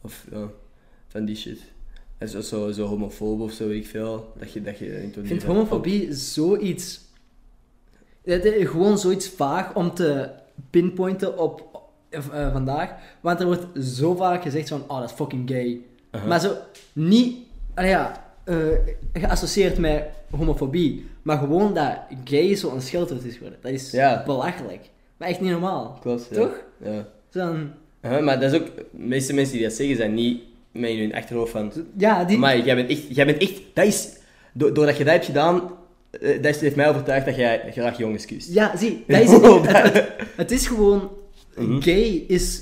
[0.01, 0.47] Of ja,
[1.07, 1.59] van die shit.
[2.17, 4.33] En zo, zo, zo homofoob of zo, weet ik veel.
[4.39, 7.03] Dat je, dat je Ik vind homofobie zoiets...
[8.23, 10.29] Is gewoon zoiets vaag om te
[10.69, 12.89] pinpointen op eh, vandaag.
[13.21, 15.81] Want er wordt zo vaak gezegd van, oh, dat is fucking gay.
[16.11, 16.29] Uh-huh.
[16.29, 16.55] Maar zo
[16.93, 17.37] niet,
[17.73, 18.55] allee, ja, eh,
[19.13, 21.05] geassocieerd met homofobie.
[21.21, 23.59] Maar gewoon dat gay zo'n scheldwoord is geworden.
[23.61, 24.23] Dat is Ja.
[24.25, 24.89] belachelijk.
[25.17, 25.97] Maar echt niet normaal.
[26.01, 26.35] Klopt, ja.
[26.35, 26.63] Toch?
[26.83, 27.05] Ja.
[28.01, 30.41] Uh-huh, maar dat is ook, de meeste mensen die dat zeggen zijn niet
[30.75, 31.71] met in hun achterhoofd van.
[31.97, 32.37] Ja, die...
[32.37, 34.09] Maar jij bent echt, jij bent echt, dat is,
[34.53, 35.71] do- doordat je dat hebt gedaan,
[36.21, 38.53] eh, dat heeft mij overtuigd dat jij graag jongens kust.
[38.53, 41.11] Ja, zie, dat is het, het, het, het is gewoon...
[41.55, 41.81] Mhm.
[41.81, 42.61] Gay is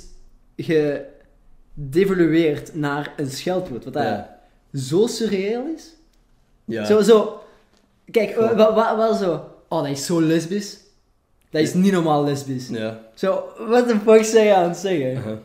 [1.76, 3.84] gedevalueerd naar een scheldwoord.
[3.84, 4.40] Wat Ja.
[4.74, 5.94] zo surreal is.
[6.66, 6.86] Ja.
[6.86, 7.40] Zo, zo...
[8.12, 8.96] Kijk, Goh.
[8.98, 9.46] wel, zo...
[9.70, 10.78] Oh, dat is zo lesbisch.
[11.50, 12.68] Dat is niet normaal lesbisch.
[12.70, 13.00] Ja.
[13.14, 15.12] Zo, what the fuck zijn je aan het zeggen?
[15.12, 15.38] Uh-huh.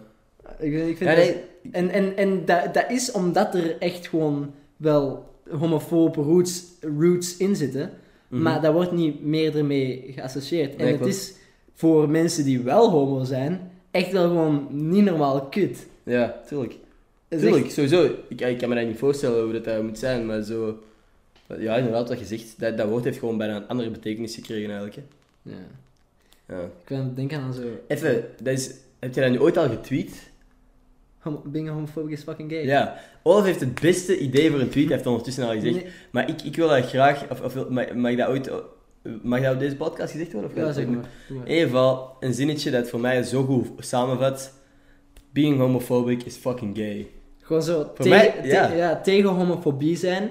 [0.59, 1.37] Ik, ik vind Ja, dat- nee,
[1.71, 6.65] En, en, en dat, dat is omdat er echt gewoon wel homofobe roots,
[6.99, 7.91] roots in zitten.
[8.29, 8.43] Mhm.
[8.43, 10.77] Maar dat wordt niet meer ermee geassocieerd.
[10.77, 11.35] En Nee, het is
[11.75, 15.87] voor mensen die wel homo zijn, echt wel gewoon niet normaal kut.
[16.03, 16.75] Ja, tuurlijk.
[17.29, 18.05] Tuurlijk, echt- sowieso.
[18.29, 20.79] Ik, ik kan me dat niet voorstellen hoe dat, dat moet zijn, maar zo...
[21.59, 22.55] Ja, inderdaad, wat je zegt.
[22.61, 24.97] Dat, dat woord heeft gewoon bijna een andere betekenis gekregen eigenlijk.
[24.97, 25.03] Hè.
[25.43, 25.57] Ja.
[26.49, 26.61] Ja.
[26.65, 27.63] Ik ben het denken aan zo...
[27.87, 30.31] Even, dat is, heb je dat nu ooit al getweet?
[31.19, 32.65] Homo- being a homophobic is fucking gay.
[32.65, 32.99] Ja.
[33.23, 35.75] Olaf heeft het beste idee voor een tweet, hij heeft ondertussen al gezegd.
[35.75, 35.87] Nee.
[36.11, 38.51] Maar ik, ik wil dat graag, of, of wil- mag, mag dat ooit,
[39.23, 40.51] mag dat op deze podcast gezegd worden?
[40.51, 41.05] Of Ja, zeg maar.
[41.29, 44.53] In ieder geval, een zinnetje dat voor mij zo goed samenvat.
[45.33, 47.07] Being homophobic is fucking gay.
[47.43, 48.73] Gewoon zo Voor tegen, mij, te- ja.
[48.73, 50.31] ja, tegen homofobie zijn.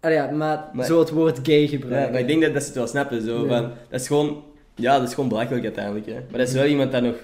[0.00, 2.12] Ah ja, maar, Maar- zo het woord gay Ja, gebruiken.
[2.12, 3.22] maar ik denk dat, dat ze het wel snappen.
[3.22, 3.48] Zo, Ja.
[3.48, 4.42] van, dat is gewoon,
[4.74, 6.06] ja, dat is gewoon belachelijk uiteindelijk.
[6.06, 6.12] Hè.
[6.12, 7.14] Maar dat is wel iemand dat nog,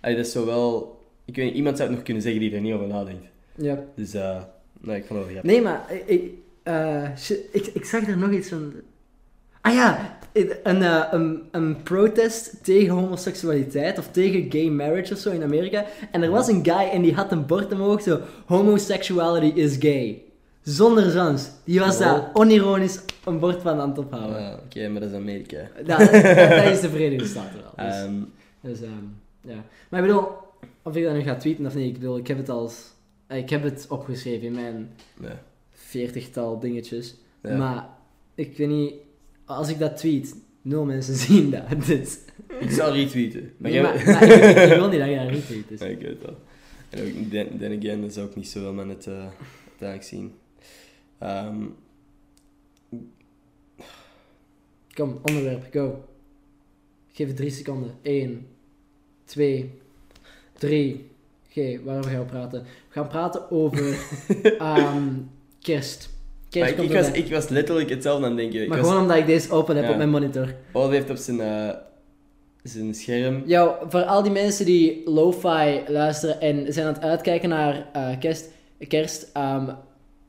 [0.00, 0.99] allee, dat is zo wel,
[1.30, 3.24] ik weet niet, iemand zou het nog kunnen zeggen die er niet over nadenkt.
[3.54, 3.84] Ja.
[3.94, 4.42] Dus, eh
[4.80, 5.42] nee, ik vond het wel grappig.
[5.42, 7.04] Nee, maar ik, ik, eh,
[7.52, 8.72] ik, ik zag er nog iets van.
[9.60, 15.30] Ah ja, een, eh, een, een protest tegen homoseksualiteit of tegen gay marriage of zo
[15.30, 15.84] in Amerika.
[16.10, 20.22] En er was een guy en die had een bord omhoog zo: homosexuality is gay.
[20.62, 21.50] Zonder zans.
[21.64, 24.36] Die was daar onironisch een bord van aan het ophouden.
[24.36, 25.56] Ah, Oké, maar dat is Amerika.
[25.76, 27.86] Dat, dat, dat is de Verenigde Staten wel.
[27.86, 28.14] Dus, Ehm,
[28.60, 29.04] dus, ehm,
[29.40, 29.64] ja.
[29.88, 30.28] Maar ik bedoel,
[30.82, 32.92] of ik dat nu ga tweeten of niet, ik bedoel, ik heb het als.
[33.28, 35.32] Ik heb het opgeschreven in mijn nee.
[35.70, 37.14] veertigtal dingetjes.
[37.42, 37.56] Ja.
[37.56, 37.88] Maar
[38.34, 38.94] ik weet niet,
[39.44, 41.84] als ik dat tweet, nul mensen zien dat.
[41.86, 42.18] Dus.
[42.60, 43.52] Ik zal retweeten.
[43.58, 45.68] Maar Nee, jij- maar, maar ik, ik wil niet dat je dat retweet.
[45.68, 45.80] Dus.
[45.84, 46.36] Ja, ik weet het wel.
[46.90, 49.26] En ook, then, then again, dat zou ik niet zoveel met het uh,
[49.68, 50.32] uiteindelijk zien.
[51.18, 51.64] Ehm,
[54.94, 56.04] Kom, onderwerp, go.
[57.10, 57.94] Ik geef het drie seconden.
[58.02, 58.46] 1,
[59.24, 59.70] 2,
[60.60, 61.08] 3.
[61.48, 62.60] Oké, waarover gaan we praten?
[62.62, 63.98] We gaan praten over
[64.58, 65.04] ehm,
[65.60, 66.08] kerst.
[66.48, 68.62] Kerst ik, was, ik was letterlijk hetzelfde aan het denken.
[68.62, 69.90] Ik Maar was, gewoon omdat ik deze open heb Ja.
[69.90, 70.54] op mijn monitor.
[70.72, 71.68] Olaf heeft op zijn, eh,
[72.62, 73.42] zijn scherm...
[73.46, 78.18] Yo, voor al die mensen die lo-fi luisteren en zijn aan het uitkijken naar eh,
[78.18, 78.48] kerst,
[78.88, 79.68] kerst ehm,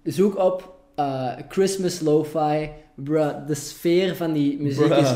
[0.04, 2.70] zoek op eh, Christmas lo-fi.
[2.96, 5.15] Bruh, de sfeer van die muziek is, Bruh.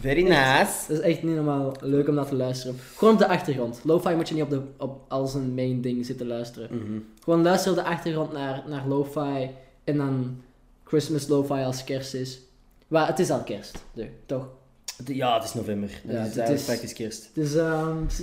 [0.00, 0.72] Very nice.
[0.88, 2.76] Dat is echt niet normaal leuk om naar te luisteren.
[2.96, 3.80] Gewoon op de achtergrond.
[3.84, 6.68] Lo-fi moet je niet op de, op, als een main ding zitten luisteren.
[6.76, 6.98] Mhm.
[7.24, 9.50] Gewoon luister op de achtergrond naar, naar lo-fi
[9.84, 10.40] en dan
[10.84, 12.40] Christmas lo-fi als kerst is.
[12.88, 14.48] Maar het is al kerst, dus, toch?
[14.96, 15.90] Het- Ja, het is november.
[16.08, 17.28] Ja, is het is- praktisch kerst.
[17.34, 18.20] Het is ehm, z-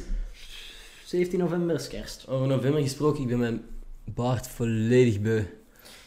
[1.05, 2.25] 17 november is kerst.
[2.27, 3.61] Over november gesproken, ik ben mijn
[4.03, 5.35] baard volledig beu.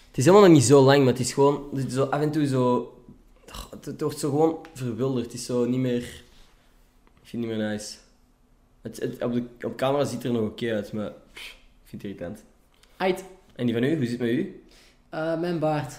[0.08, 1.62] Het is helemaal nog niet zo lang, maar het is gewoon...
[1.74, 2.92] Het zo af en toe zo...
[3.84, 5.24] Het, wordt zo gewoon verwilderd.
[5.24, 6.02] Het is zo niet meer...
[7.22, 7.94] Ik vind het niet meer nice.
[8.82, 11.12] Het, het- op, de, op camera ziet het er nog oké uit, maar...
[11.32, 12.44] pff, ik vind het irritant.
[12.96, 13.96] Ait, En die van u?
[13.96, 14.62] Hoe zit het met u?
[15.10, 15.98] eh, mijn baard.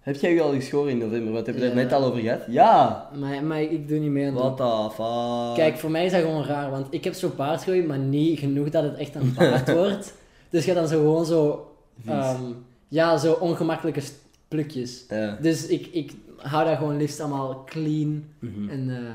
[0.00, 1.32] Heb jij u al geschoren in november?
[1.32, 1.74] Want heb je Ja.
[1.74, 2.40] net al over gehad?
[2.48, 3.10] Ja!
[3.18, 4.88] Maar, maar ik doe niet mee aan het What doen.
[4.88, 5.54] the fuck?
[5.64, 8.68] Kijk, voor mij is dat gewoon raar, want ik heb zo'n baardgroei, maar niet genoeg
[8.70, 10.14] dat het echt een baard wordt.
[10.50, 11.72] Dus je hebt dan zo gewoon zo...
[12.06, 12.42] Ehm,
[12.88, 14.02] ja, zo ongemakkelijke
[14.48, 15.04] plukjes.
[15.08, 15.38] Ja.
[15.40, 18.24] Dus ik, ik hou dat gewoon liefst allemaal clean.
[18.38, 18.68] Mhm.
[18.68, 19.14] En, eh,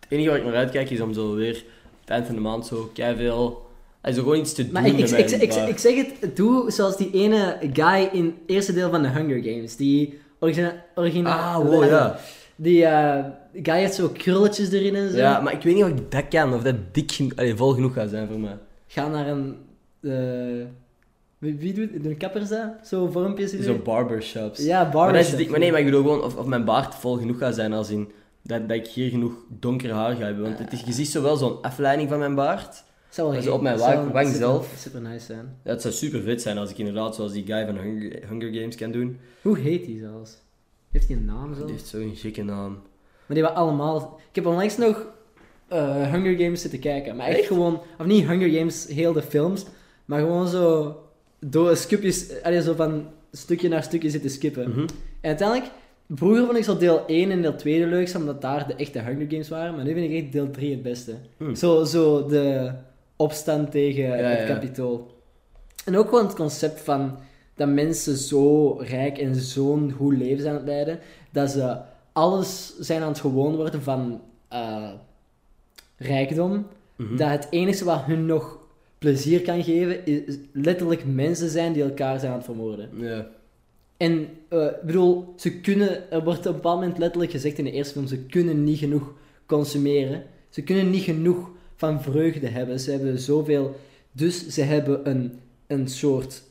[0.00, 1.64] Het enige waar ik naar uitkijk is om zo weer...
[2.00, 3.62] Het eind van de maand zo keiveel...
[4.00, 6.96] Hij zo gewoon iets te doen maar ik, ik, ik, ik, zeg het, doe zoals
[6.96, 9.76] die ene guy in het eerste deel van de Hunger Games.
[9.76, 12.18] Die origina Ah, wow, ja.
[12.56, 13.24] Die eh,
[13.62, 15.16] guy heeft zo krulletjes erin en zo.
[15.16, 17.92] Ja, maar ik weet niet of ik dat kan, of dat dik allee, vol genoeg
[17.92, 18.58] gaat zijn voor mij.
[18.86, 19.56] Ga naar een...
[20.00, 20.66] eh,
[21.52, 22.68] wie, doet Doen kappers dat?
[22.84, 24.64] Zo vormpjes in Zo barbershops.
[24.64, 27.16] Ja, maar, dat is maar nee, maar ik bedoel gewoon of, of mijn baard vol
[27.16, 28.10] genoeg gaat zijn als in
[28.42, 30.42] dat, dat ik hier genoeg donker haar ga hebben.
[30.44, 32.82] Want het is, je ziet zo wel zo'n afleiding van mijn baard.
[33.08, 34.74] Zou dat geen- op mijn wang- wang super- zelf.
[34.78, 35.56] Super nice zijn.
[35.64, 38.52] Ja, het zou super vet zijn als ik inderdaad zoals die guy van Hunger, Hunger
[38.54, 39.18] Games kan doen.
[39.42, 40.36] Hoe heet die zelfs?
[40.90, 41.64] Heeft hij een naam zo?
[41.64, 42.70] Die heeft zo'n gekke naam.
[43.26, 44.20] Maar die waren allemaal...
[44.28, 45.06] Ik heb onlangs nog
[45.68, 47.16] eh, Hunger Games zitten kijken.
[47.16, 47.46] Maar echt, Echt?
[47.46, 47.80] gewoon...
[47.98, 49.64] Of niet Hunger Games, heel de films.
[50.04, 50.96] Maar gewoon zo...
[51.50, 52.42] Door skipjes...
[52.42, 54.70] Allee, zo van stukje naar stukje zitten skippen.
[54.70, 54.80] Mhm.
[55.20, 55.70] En uiteindelijk...
[56.14, 58.98] Vroeger vond ik zo deel 1 en deel 2 de leukste, omdat daar de echte
[58.98, 59.74] Hunger Games waren.
[59.74, 61.14] Maar nu vind ik echt deel 3 het beste.
[61.36, 61.54] Hmm.
[61.54, 62.72] Zo, zo de
[63.16, 64.54] opstand tegen Ja, het ja.
[64.54, 65.14] kapitool.
[65.84, 67.18] En ook gewoon het concept van
[67.54, 70.98] dat mensen zo rijk en zo'n goed leven zijn aan het leiden,
[71.30, 71.76] dat ze
[72.12, 74.90] alles zijn aan het gewoon worden van eh,
[75.96, 76.66] rijkdom.
[76.96, 77.16] Mhm.
[77.16, 78.58] Dat het enige wat hun nog
[79.04, 82.88] plezier kan geven, is letterlijk mensen zijn die elkaar zijn aan het vermoorden.
[82.96, 83.30] Ja.
[83.96, 87.70] En ik bedoel, ze kunnen, er wordt op een bepaald moment letterlijk gezegd in de
[87.70, 89.12] eerste film, ze kunnen niet genoeg
[89.46, 90.22] consumeren.
[90.48, 92.80] Ze kunnen niet genoeg van vreugde hebben.
[92.80, 93.76] Ze hebben zoveel.
[94.12, 95.32] Dus ze hebben een,
[95.66, 96.42] een soort.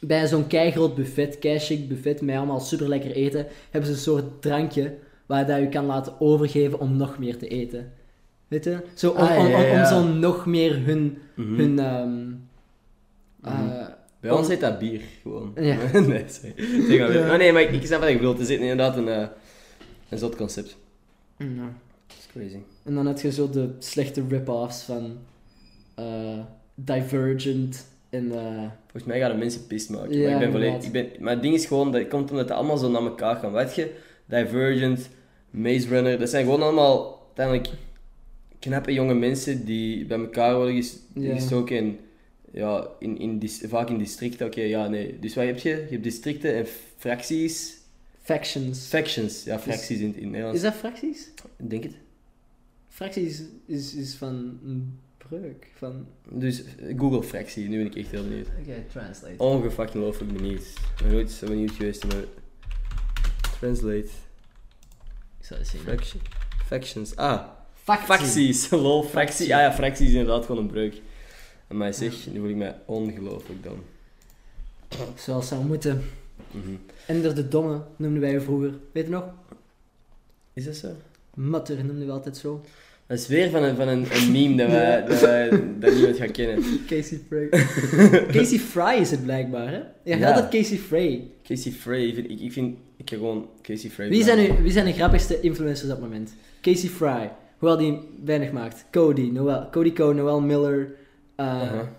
[0.00, 4.42] Bij zo'n keigroot buffet, keichic buffet met allemaal super lekker eten, hebben ze een soort
[4.42, 4.94] drankje
[5.26, 7.92] waar dat je kan laten overgeven om nog meer te eten.
[8.54, 8.78] Weet je?
[8.94, 9.80] Zo om, Ah, ja, om, om, ja, ja.
[9.80, 11.18] om zo nog meer hun.
[11.34, 11.54] Mhm.
[11.54, 12.32] hun ehm,
[13.42, 13.90] eh, Mhm.
[14.20, 15.52] Bij ons heet dat bier, gewoon.
[15.54, 15.76] Ja.
[16.00, 16.54] nee, sorry.
[16.88, 17.26] Zeg maar.
[17.26, 18.38] Maar nee, maar ik, ik snap wat je bedoelt.
[18.38, 19.26] Het is inderdaad een, eh
[20.08, 20.76] een zot concept.
[21.38, 21.46] Ja.
[22.06, 22.58] Dat is crazy.
[22.84, 25.16] En dan heb je zo de slechte rip-offs van
[25.94, 26.38] eh,
[26.74, 30.22] Divergent en eh, Volgens mij gaan de mensen pist maken.
[30.22, 32.58] Maar, ik ben volledig, ik ben, maar het ding is gewoon, dat komt omdat het
[32.58, 33.52] allemaal zo naar elkaar gaan.
[33.52, 33.90] Weet je,
[34.26, 35.08] Divergent,
[35.50, 37.68] Maze Runner, dat zijn gewoon allemaal uiteindelijk
[38.64, 41.76] knappe jonge mensen die bij elkaar worden ges- gestoken.
[41.76, 41.98] En,
[42.52, 44.46] ja, in, in vaak in districten.
[44.46, 45.18] Oké, ja, nee.
[45.18, 45.68] Dus wat heb je?
[45.70, 47.76] Je hebt districten en fracties.
[48.22, 48.86] factions.
[48.86, 49.44] Factions.
[49.44, 50.56] Ja, fracties in, in Nederlands.
[50.56, 51.28] Is dat fracties?
[51.56, 51.94] Ik denk het.
[52.88, 55.70] Fracties is, is van een breuk.
[55.74, 56.06] Van...
[56.30, 58.48] Dus eh, Google fractie, nu ben ik echt heel benieuwd.
[58.60, 59.34] Oké, translate.
[59.38, 60.60] Ongefucking looflijk benieuwd.
[60.60, 62.24] Ik ben nooit zo benieuwd geweest naar
[63.60, 64.08] Translate.
[65.38, 66.20] Ik zal het zien.
[66.66, 67.16] Factions.
[67.16, 67.48] Ah,
[67.84, 68.06] Factie.
[68.06, 68.70] facties.
[68.70, 69.10] Lol, fractie.
[69.10, 69.46] Fractie.
[69.46, 71.00] Ja, ja, fractie is inderdaad gewoon een breuk.
[71.68, 73.82] En mij zeg, nu voel ik mij ongelooflijk dan.
[75.16, 76.02] Zoals zou moeten.
[76.50, 76.74] Mhm.
[77.06, 78.74] Ender de Domme noemden wij je vroeger.
[78.92, 79.24] Weet je nog?
[80.52, 80.88] Is dat zo?
[81.34, 82.64] Mutter noemden we altijd zo.
[83.06, 86.16] Dat is weer van een, van een, een meme dat, wij, dat, wij, dat niemand
[86.16, 86.64] gaat kennen.
[86.86, 87.48] Casey Frey.
[88.36, 89.80] Casey Fry is het blijkbaar, hè?
[90.02, 90.32] Ja.
[90.32, 91.30] had het Casey Frey.
[91.42, 94.08] Casey Frey, ik vind, ik, ik vind, ik ga gewoon Casey Frey.
[94.08, 96.34] Wie zijn, nu, wie zijn de grappigste influencers op het moment?
[96.60, 97.30] Casey Fry.
[97.64, 98.86] Hoewel die weinig maakt.
[98.90, 100.78] Cody, Noel, Cody Co, Noel Miller.
[100.80, 101.92] uh, Aha.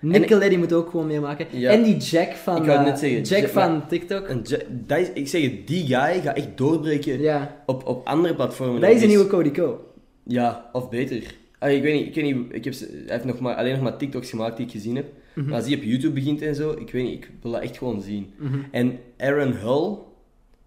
[0.00, 1.46] Nicolette moet ook gewoon meemaken.
[1.50, 1.70] Ja.
[1.70, 4.26] En die Jack van, Ik eh, net zeggen, Jack Jack- van TikTok.
[4.26, 8.06] En Ja- dat is, ik zeg het, die guy gaat echt doorbreken Ja, op, op
[8.06, 8.80] andere platformen.
[8.80, 9.84] dat is een nieuwe Cody Co.
[10.22, 11.34] Ja, of beter.
[11.58, 13.82] Ah, ik weet niet, ik weet niet ik heb, hij heeft nog maar, alleen nog
[13.82, 15.06] maar TikToks gemaakt die ik gezien heb.
[15.34, 15.46] Mhm.
[15.48, 17.78] Maar als hij op YouTube begint en zo, ik weet niet, ik wil dat echt
[17.78, 18.32] gewoon zien.
[18.38, 18.58] Mhm.
[18.70, 19.96] En Aaron Hull,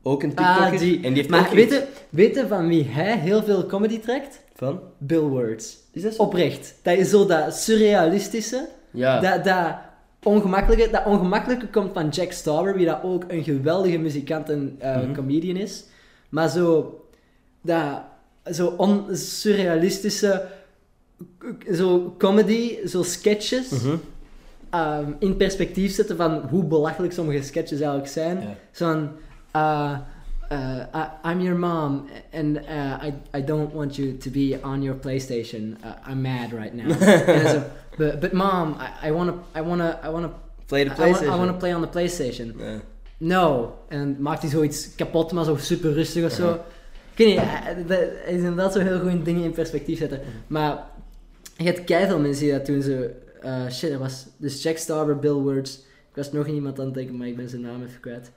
[0.04, 0.64] ook een TikToker.
[0.74, 0.96] Ah, die.
[0.96, 1.54] En die heeft Maar ook
[2.10, 4.42] weet je van wie hij heel veel comedy trekt?
[4.56, 4.80] Van?
[4.98, 5.78] Bill Words.
[5.92, 6.22] Is dat zo?
[6.22, 6.76] Oprecht.
[6.82, 9.20] Dat is zo dat surrealistische, Ja.
[9.20, 9.76] dat, dat
[10.24, 10.90] ongemakkelijke.
[10.92, 15.14] Dat ongemakkelijke komt van Jack Stauber, wie dat ook een geweldige muzikant en eh, Mhm.
[15.14, 15.84] comedian is.
[16.30, 17.00] Maar zo,
[17.62, 18.02] dat,
[18.52, 20.46] zo on, surrealistische,
[21.74, 23.96] zo comedy, zo sketches, Mhm.
[24.70, 28.40] ehm, in perspectief zetten van hoe belachelijk sommige sketches eigenlijk zijn.
[28.40, 28.56] Ja.
[28.72, 29.10] Zo van,
[29.54, 30.00] uh,
[30.52, 34.82] uh, I, I'm your mom, and uh, I, I don't want you to be on
[34.82, 35.84] your PlayStation.
[35.84, 36.90] Uh, I'm mad right now.
[37.52, 40.32] Zo, but, but mom, I, I wanna, I wanna, I wanna,
[40.68, 41.38] Play the I wanna, I PlayStation.
[41.38, 42.82] wanna play on the PlayStation.
[43.20, 43.74] No.
[43.90, 46.54] En maakt hij zoiets kapot, maar zo super rustig of zo.
[47.12, 50.20] Ik weet niet, hij is inderdaad zo heel goed in dingen in perspectief zetten.
[50.48, 50.84] Maar
[51.58, 52.82] je hebt keiveel mensen die dat doen.
[52.82, 53.08] Zo,
[53.42, 55.76] eh, shit, er was dus Jack Starber, Bill Words.
[56.10, 58.32] Ik was nog iemand aan het denken, maar ik ben zijn naam even kwijt.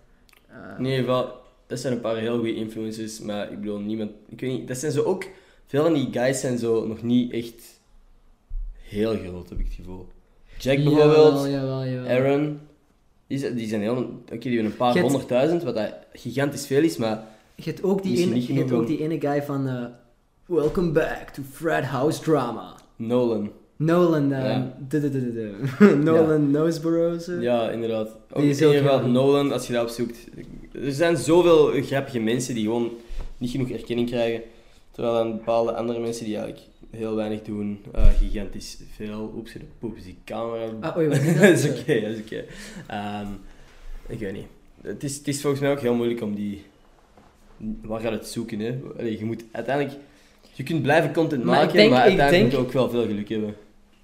[0.79, 1.33] Eh, ieder geval,
[1.66, 4.11] dat zijn een paar heel goede influencers, maar ik bedoel, niemand...
[4.29, 5.25] Ik weet niet, dat zijn zo ook...
[5.66, 7.81] Veel van die guys zijn zo nog niet echt
[8.83, 10.07] heel groot, heb ik het gevoel.
[10.59, 12.11] Jack bijvoorbeeld, Jawel, jawel, jawel.
[12.11, 12.61] Aaron,
[13.27, 13.97] die zijn, die zijn heel...
[13.97, 17.25] Oké, die hebben een paar honderdduizend, wat dat gigantisch veel is, maar...
[17.55, 19.69] Je hebt ook die, ene, je hebt ook die ene guy van...
[19.69, 19.85] eh,
[20.47, 22.75] Welcome back to Fred House Drama.
[22.97, 23.51] Nolan.
[23.77, 24.77] Nolan, eh, Ja.
[24.89, 25.51] du.
[26.05, 27.21] Nolan Noseborough.
[27.21, 27.33] zo.
[27.41, 28.09] Ja, inderdaad.
[28.33, 30.19] Ook Die is in ieder geval Nolan, als je dat opzoekt.
[30.73, 32.91] Er zijn zoveel grappige mensen die gewoon
[33.39, 34.43] niet genoeg erkenning krijgen.
[34.91, 39.33] Terwijl dan bepaalde andere mensen die eigenlijk heel weinig doen, eh, gigantisch veel.
[39.37, 40.65] Oeps, de poep is die camera.
[40.81, 41.43] Ah, oei, wat is dat?
[41.43, 42.45] dat is oké, dat is oké.
[42.87, 43.27] Ehm,
[44.09, 44.47] ik weet niet.
[44.83, 46.62] Het is, het is volgens mij ook heel moeilijk om die...
[47.83, 48.79] Waar gaat het zoeken, hè?
[48.99, 49.97] Allee, je moet uiteindelijk...
[50.53, 53.11] Je kunt blijven content Maar maken, denk- maar uiteindelijk denk- moet je ook wel veel
[53.11, 53.55] geluk hebben.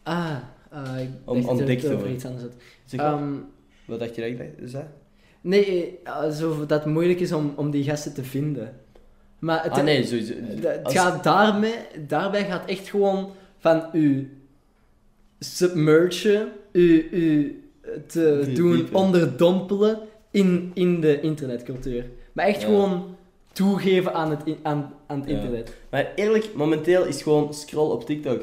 [0.03, 0.37] Ah,
[0.71, 2.13] eh, ik Om- ontdekt te worden.
[2.13, 2.53] iets anders had.
[3.01, 3.33] Ehm,
[3.85, 4.55] wat dacht je dat ik
[5.41, 8.77] nee, eh, alsof dat het moeilijk is om, om die gasten te vinden.
[9.39, 10.33] Maar het, Ah nee, sowieso.
[10.41, 11.75] het- Als- gaat daarmee,
[12.07, 14.31] daarbij gaat echt gewoon van u
[15.39, 17.63] submergen, u, u
[18.07, 19.99] te doen onderdompelen
[20.31, 22.05] in, in de internetcultuur.
[22.33, 22.67] Maar echt Ja.
[22.67, 23.17] gewoon
[23.53, 25.35] toegeven aan het, in- aan, aan het Ja.
[25.37, 25.77] internet.
[25.91, 28.43] Maar eerlijk, momenteel is gewoon scroll op TikTok.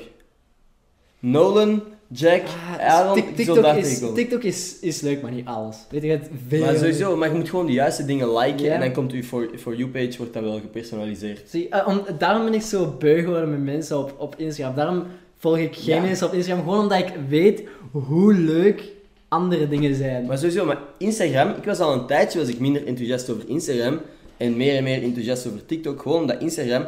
[1.20, 2.42] Nolan, Jack,
[2.80, 4.02] Aaron, Tik- ik TikTok, is.
[4.14, 5.78] TikTok is, is leuk, maar niet alles.
[5.90, 6.66] Weet je, hebt veel...
[6.66, 9.50] Maar sowieso, maar je moet gewoon de juiste dingen liken en dan komt je For,
[9.58, 11.50] for You page wordt dan wel gepersonaliseerd.
[11.50, 14.76] Zie, eh, om, daarom ben ik zo beu geworden met mensen op, op Instagram.
[14.76, 15.04] Daarom
[15.38, 16.02] volg ik geen Ja.
[16.02, 18.84] mensen op Instagram, gewoon omdat ik weet hoe leuk
[19.28, 20.26] andere dingen zijn.
[20.26, 24.00] Maar sowieso, maar Instagram, ik was al een tijdje was ik minder enthousiast over Instagram
[24.38, 26.02] en meer en meer enthousiast over TikTok.
[26.02, 26.86] Gewoon omdat Instagram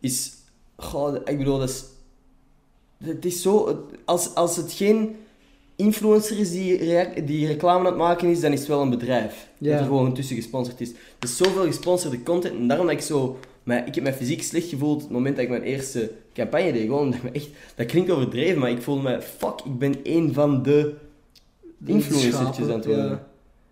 [0.00, 0.32] is,
[0.76, 1.84] goh, ik bedoel, dat is,
[3.04, 5.16] het is zo, als, als het geen
[5.76, 9.48] influencer is die, die reclame aan het maken is, dan is het wel een bedrijf.
[9.58, 9.70] Ja.
[9.70, 10.90] Dat er gewoon tussen gesponsord is.
[10.90, 14.42] Er is zoveel gesponsorde content en daarom dat ik zo, maar ik heb me fysiek
[14.42, 16.82] slecht gevoeld het moment dat ik mijn eerste campagne deed.
[16.82, 20.62] Gewoon, dat, echt, dat klinkt overdreven, maar ik voelde me, fuck, ik ben één van
[20.62, 20.94] de
[21.84, 23.10] influencertjes aan het worden.
[23.10, 23.26] Ja.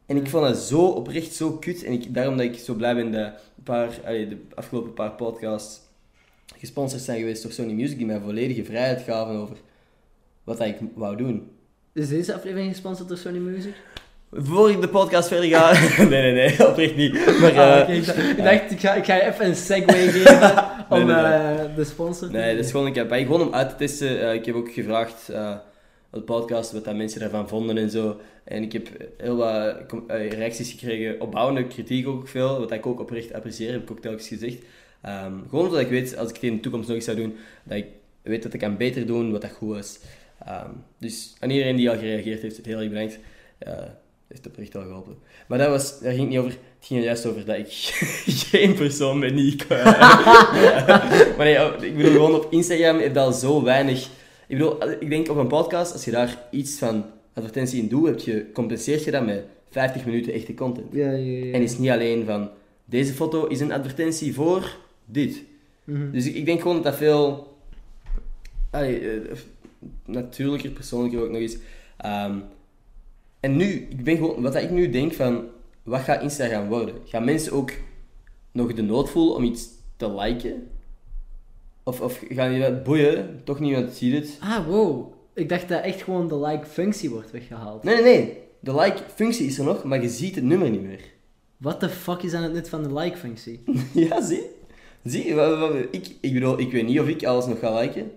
[0.07, 1.85] En ik vond dat zo oprecht zo kut.
[1.85, 3.33] En ik, daarom dat ik zo blij ben dat
[3.65, 5.81] paar, allee, de afgelopen paar podcasts
[6.55, 9.57] gesponsord zijn geweest door Sony Music, die mij volledige vrijheid gaven over
[10.45, 11.51] wat ik wou doen.
[11.93, 13.75] Is deze aflevering gesponsord door Sony Music?
[14.33, 15.73] Voor ik de podcast verder ga...
[16.09, 17.13] nee, nee, nee, oprecht niet.
[17.41, 21.15] Maar, Ah, eh, ik dacht, ik, ga, ik ga even een segue geven om Nee,
[21.15, 21.33] nee, nee.
[21.33, 24.21] eh, de sponsor te Nee, dat is gewoon, ik heb, gewoon om uit te testen.
[24.29, 25.31] eh, ik heb ook gevraagd
[26.11, 28.21] op de podcast wat dat mensen daarvan vonden en zo.
[28.45, 28.89] En ik heb
[29.19, 29.77] heel wat
[30.09, 34.29] reacties gekregen, opbouwende kritiek ook veel, wat ik ook oprecht apprecieer, heb ik ook telkens
[34.29, 34.59] gezegd.
[35.07, 37.37] Ehm, gewoon omdat ik weet, als ik het in de toekomst nog eens zou doen,
[37.65, 37.87] dat ik
[38.23, 39.99] weet dat ik kan beter doen wat dat goed is.
[40.47, 43.19] Ehm, dus aan iedereen die al gereageerd heeft, heel erg bedankt.
[43.59, 43.73] Eh
[44.29, 45.17] heeft oprecht wel geholpen.
[45.49, 46.51] Maar dat was, daar ging het niet over.
[46.51, 47.67] Het ging er juist over dat ik
[48.51, 49.63] geen persoon ben die ik...
[49.63, 49.85] eh,
[51.37, 54.05] maar nee, oh, ik bedoel, gewoon op Instagram heb je al zo weinig...
[54.47, 57.05] Ik bedoel, als- ik denk op een podcast, als je daar iets van
[57.35, 60.87] advertentie in doet, heb je, compenseert je dat met 50 minuten echte content.
[60.93, 61.53] Ja, ja, ja.
[61.53, 62.51] En is niet alleen van,
[62.85, 64.77] deze foto is een advertentie voor
[65.07, 65.43] dit.
[65.85, 66.11] Mhm.
[66.11, 67.55] Dus ik, ik denk gewoon dat dat veel...
[68.71, 69.39] Allee, eh,
[70.05, 71.57] natuurlijker, persoonlijker ook nog eens.
[71.97, 72.39] Ehm,
[73.41, 75.45] en nu, ik ben gewoon, wat ik nu denk van,
[75.83, 76.95] wat gaat Instagram worden?
[77.05, 77.71] Gaan mensen ook
[78.53, 80.69] nog de nood voelen om iets te liken?
[81.83, 83.41] Of, of gaan die dat boeien?
[83.45, 84.39] Toch niemand ziet het.
[84.41, 85.13] Ah, wow.
[85.35, 87.83] Ik dacht dat echt gewoon de like-functie wordt weggehaald.
[87.83, 88.39] Nee, nee, nee.
[88.61, 91.01] De like-functie is er nog, maar je ziet het nummer niet meer.
[91.57, 93.63] What the fuck is aan het nut van de like-functie?
[94.09, 94.43] ja, zie?
[95.07, 95.35] Zie?
[95.35, 98.11] Wat- wat- Ik, ik bedoel, ik weet niet of ik alles nog ga liken.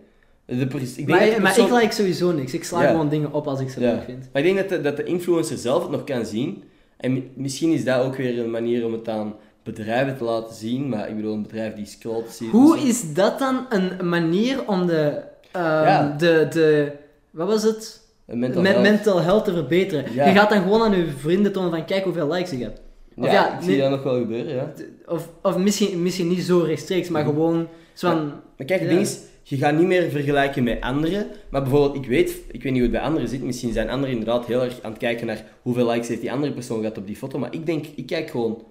[0.46, 2.54] De pers- ik Maar, maar ik like sowieso niks.
[2.54, 2.90] Ik sla Ja.
[2.90, 3.92] gewoon dingen op als ik ze Ja.
[3.94, 4.30] leuk vind.
[4.34, 6.64] Maar ik denk dat de, dat de influencer zelf het nog kan zien.
[6.98, 9.34] En mi- misschien is dat ook weer een manier om het aan
[9.64, 10.90] bedrijven te laten zien.
[10.90, 12.50] Maar ik bedoel, een bedrijf die scrolt ziet.
[12.50, 15.22] Hoe is dat dan een manier om de...
[15.52, 16.16] ehm, Ja.
[16.18, 16.92] de, de...
[17.32, 18.02] Wat was het?
[18.26, 18.88] Mental Met health.
[18.88, 20.14] mental health te verbeteren.
[20.14, 22.80] Je gaat dan gewoon aan je vrienden tonen van kijk hoeveel likes ik heb.
[23.20, 24.74] Of Ja, ja, ik zie dat nog wel gebeuren, ja.
[25.07, 27.32] Of, of misschien, misschien niet zo rechtstreeks, maar Mhm.
[27.32, 28.26] gewoon zo van...
[28.57, 31.28] Maar kijk, het ding is, je gaat niet meer vergelijken met anderen.
[31.49, 33.43] Maar bijvoorbeeld, ik weet, ik weet niet hoe het bij anderen zit.
[33.43, 36.53] Misschien zijn anderen inderdaad heel erg aan het kijken naar hoeveel likes heeft die andere
[36.53, 37.39] persoon gehad op die foto.
[37.39, 38.63] Maar ik denk, ik kijk gewoon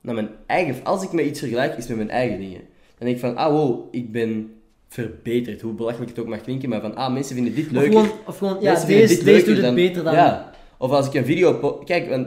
[0.00, 0.74] naar mijn eigen...
[0.84, 2.60] Als ik met iets vergelijk, is met mijn eigen dingen.
[2.98, 4.52] Dan denk ik van, ah wow, ik ben
[4.88, 5.60] verbeterd.
[5.60, 7.92] Hoe belachelijk het ook mag klinken, maar van, ah, mensen vinden dit Of leuker.
[7.92, 10.14] gewoon, of gewoon ja, deze, dit deze leuker doet het dan- beter dan...
[10.14, 10.52] Ja.
[10.78, 11.78] Of als ik een video...
[11.84, 12.26] Kijk, want,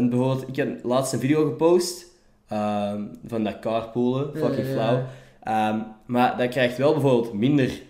[0.00, 2.06] bijvoorbeeld, ik heb laatst een video gepost
[2.48, 5.04] ehm, van dat carpoolen, fucking flauw.
[5.42, 7.82] Ehm, maar dat krijgt wel bijvoorbeeld minder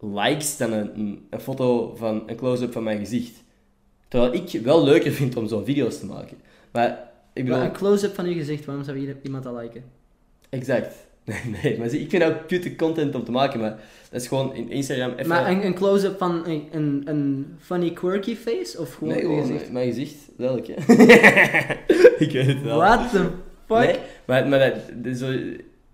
[0.00, 3.44] likes dan een, foto van een close-up van mijn gezicht.
[4.08, 6.36] Terwijl ik wel leuker vind om zo'n video's te maken.
[6.70, 7.58] Maar ik bedoel...
[7.58, 9.84] Maar een close-up van je gezicht, waarom zou iemand dat liken?
[10.48, 11.07] Exact.
[11.28, 14.54] Nee, nee, maar ik vind ook cute content om te maken, maar dat is gewoon
[14.54, 15.28] in Instagram even...
[15.28, 18.80] Maar een, een close-up van een, een, een funny quirky face?
[18.80, 19.72] Of gewoon Nee, je gewoon gezicht?
[19.72, 20.16] mijn, gezicht.
[20.36, 20.74] Welk, hè?
[22.24, 22.78] ik weet het wel.
[22.78, 23.30] What the
[23.66, 23.78] fuck?
[23.78, 25.32] Nee, maar, maar dat, zo,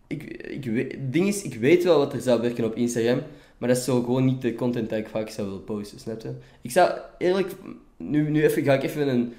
[0.07, 3.23] ik, ik weet, het ding is, ik weet wel wat er zou werken op Instagram,
[3.59, 6.21] maar dat is zo gewoon niet de content dat ik vaak zou willen posten, snap
[6.21, 6.31] je?
[6.63, 7.53] Ik zou eerlijk,
[7.97, 9.33] nu, nu even, ga ik even een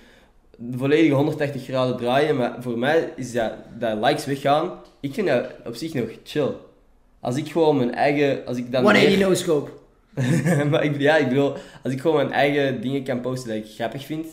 [0.72, 4.72] volledige 180 graden draaien, maar voor mij is dat, dat likes weggaan,
[5.06, 6.52] ik vind dat op zich nog chill.
[7.20, 9.70] Als ik gewoon mijn eigen, als ik dan 180 meer- no scope.
[10.70, 11.54] maar ik, ja, ik bedoel,
[11.84, 14.28] als ik gewoon mijn eigen dingen kan posten dat ik grappig vind,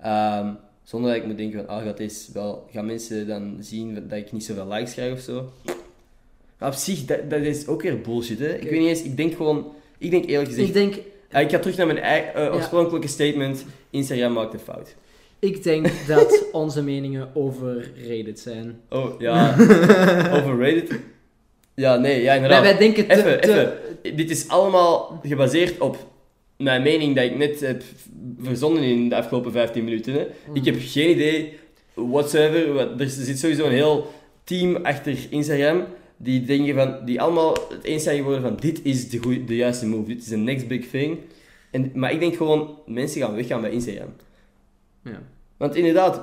[0.00, 0.52] ehm,
[0.82, 4.18] zonder dat ik moet denken van, ah, gaat, deze wel, gaan mensen dan zien dat
[4.18, 5.52] ik niet zoveel likes krijg of zo.
[6.58, 8.54] Maar op zich, dat, dat is ook weer bullshit, hè.
[8.54, 10.94] Ik weet niet eens, ik denk gewoon, ik denk eerlijk gezegd, Ik denk,
[11.32, 12.50] Ah, ik ga terug naar mijn eigen, eh, Ja.
[12.50, 14.94] oorspronkelijke statement, Instagram maakt een fout.
[15.46, 18.80] Ik denk dat onze meningen overrated zijn.
[18.90, 19.54] Oh, ja,
[20.42, 20.98] overrated?
[21.74, 22.62] Ja, nee, ja, Wij, inderdaad.
[22.62, 23.48] wij denken te, Even, te-
[24.02, 24.16] even.
[24.16, 25.96] Dit is allemaal gebaseerd op
[26.56, 27.82] mijn mening dat ik net heb
[28.40, 30.12] verzonnen in de afgelopen 15 minuten.
[30.12, 30.26] Hè.
[30.52, 31.58] Ik heb geen idee,
[31.94, 32.72] whatsoever.
[32.72, 34.10] Wat, er zit sowieso een heel
[34.44, 35.84] team achter Instagram
[36.16, 39.56] die denken van, die allemaal het eens zijn geworden van dit is de, goeie, de
[39.56, 41.18] juiste move, dit is de next big thing.
[41.70, 44.12] En, maar ik denk gewoon, mensen gaan weggaan bij Instagram.
[45.04, 45.22] Ja.
[45.56, 46.22] Want inderdaad,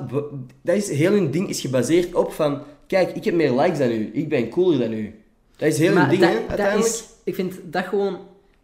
[0.61, 3.91] dat is, heel hun ding is gebaseerd op van, kijk, ik heb meer likes dan
[3.91, 5.15] u, ik ben cooler dan u.
[5.55, 6.89] Dat is heel Maar hun ding, dat, hè, dat uiteindelijk.
[6.89, 8.19] is, ik vind dat gewoon,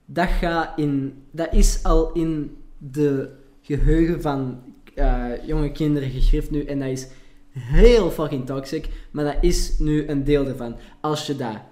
[0.06, 3.30] dat gaat in, dat is al in de
[3.62, 4.60] geheugen van
[4.96, 7.08] eh, jonge kinderen gegrift nu en dat is
[7.52, 10.76] heel fucking toxic, maar dat is nu een deel ervan.
[11.02, 11.66] Als je daar,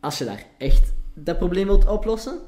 [0.00, 2.38] als je daar echt dat probleem wilt oplossen,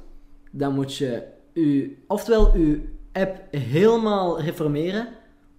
[0.50, 1.22] dan moet je
[1.52, 2.80] u, oftewel je
[3.12, 5.08] app helemaal reformeren,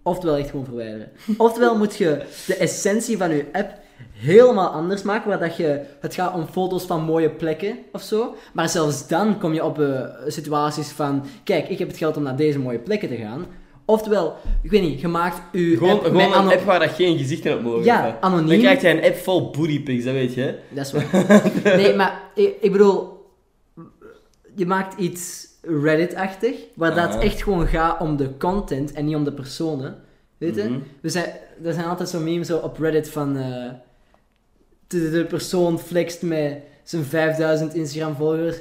[0.05, 1.09] oftewel echt gewoon verwijderen.
[1.37, 3.73] Oftewel moet je de essentie van je app
[4.13, 8.35] helemaal anders maken, waar dat je, het gaat om foto's van mooie plekken of zo.
[8.53, 12.23] Maar zelfs dan kom je op eh, situaties van, kijk, ik heb het geld om
[12.23, 13.45] naar deze mooie plekken te gaan.
[13.85, 16.89] Oftewel, ik weet niet, je maakt je Gewoon, app gewoon met een app waar dat
[16.89, 17.83] geen gezichten op mogen.
[17.83, 18.47] Ja, anoniem.
[18.47, 20.41] Dan krijg je een app vol bootypics, dat weet je.
[20.41, 20.55] hè?
[20.69, 21.51] Dat is waar.
[21.77, 23.25] Nee, maar ik, ik bedoel,
[24.55, 29.23] je maakt iets Reddit-achtig, waar dat echt gewoon gaat om de content en niet om
[29.23, 29.95] de personen.
[30.37, 30.63] Weet je?
[30.63, 30.79] Mhm.
[31.01, 31.25] We zijn,
[31.63, 33.71] er zijn altijd zo'n memes zo op Reddit van eh,
[34.87, 38.57] de, de persoon flext met zijn 5000 Instagram-volgers.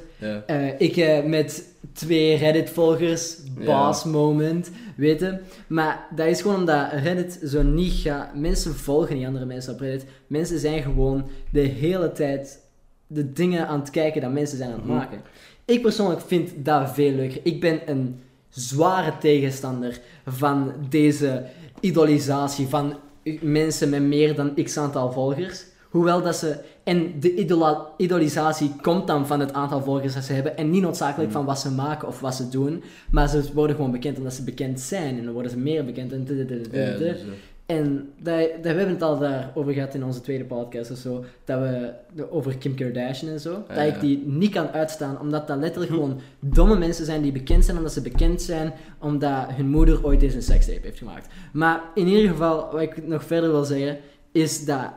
[0.47, 5.39] Eh, ik eh, met twee Reddit-volgers, boss moment, weet je.
[5.67, 8.35] Maar dat is gewoon omdat Reddit zo niet gaat.
[8.35, 10.05] Mensen volgen niet andere mensen op Reddit.
[10.27, 12.63] Mensen zijn gewoon de hele tijd
[13.07, 14.95] de dingen aan het kijken dat mensen zijn aan het Mhm.
[14.97, 15.21] maken.
[15.67, 17.41] Ik persoonlijk vind dat veel leuker.
[17.43, 21.45] Ik ben een zware tegenstander van deze
[21.81, 22.95] idolisatie van
[23.41, 25.65] mensen met meer dan x aantal volgers.
[25.89, 26.57] Hoewel dat ze...
[26.85, 30.83] En de idola- idolisatie komt dan van het aantal volgers dat ze hebben en niet
[30.83, 32.83] noodzakelijk van wat ze maken of wat ze doen.
[33.11, 36.13] Maar ze worden gewoon bekend omdat ze bekend zijn en dan worden ze meer bekend
[36.13, 36.27] en...
[37.75, 41.25] En dat, dat, we hebben het al daarover gehad in onze tweede podcast of zo.
[41.45, 41.93] Dat we
[42.31, 43.65] over Kim Kardashian en zo.
[43.69, 47.65] Dat ik die niet kan uitstaan, omdat dat letterlijk gewoon domme mensen zijn die bekend
[47.65, 51.29] zijn omdat ze bekend zijn, omdat hun moeder ooit eens een sekstape heeft gemaakt.
[51.53, 53.99] Maar in ieder geval, wat ik nog verder wil zeggen,
[54.33, 54.93] is dat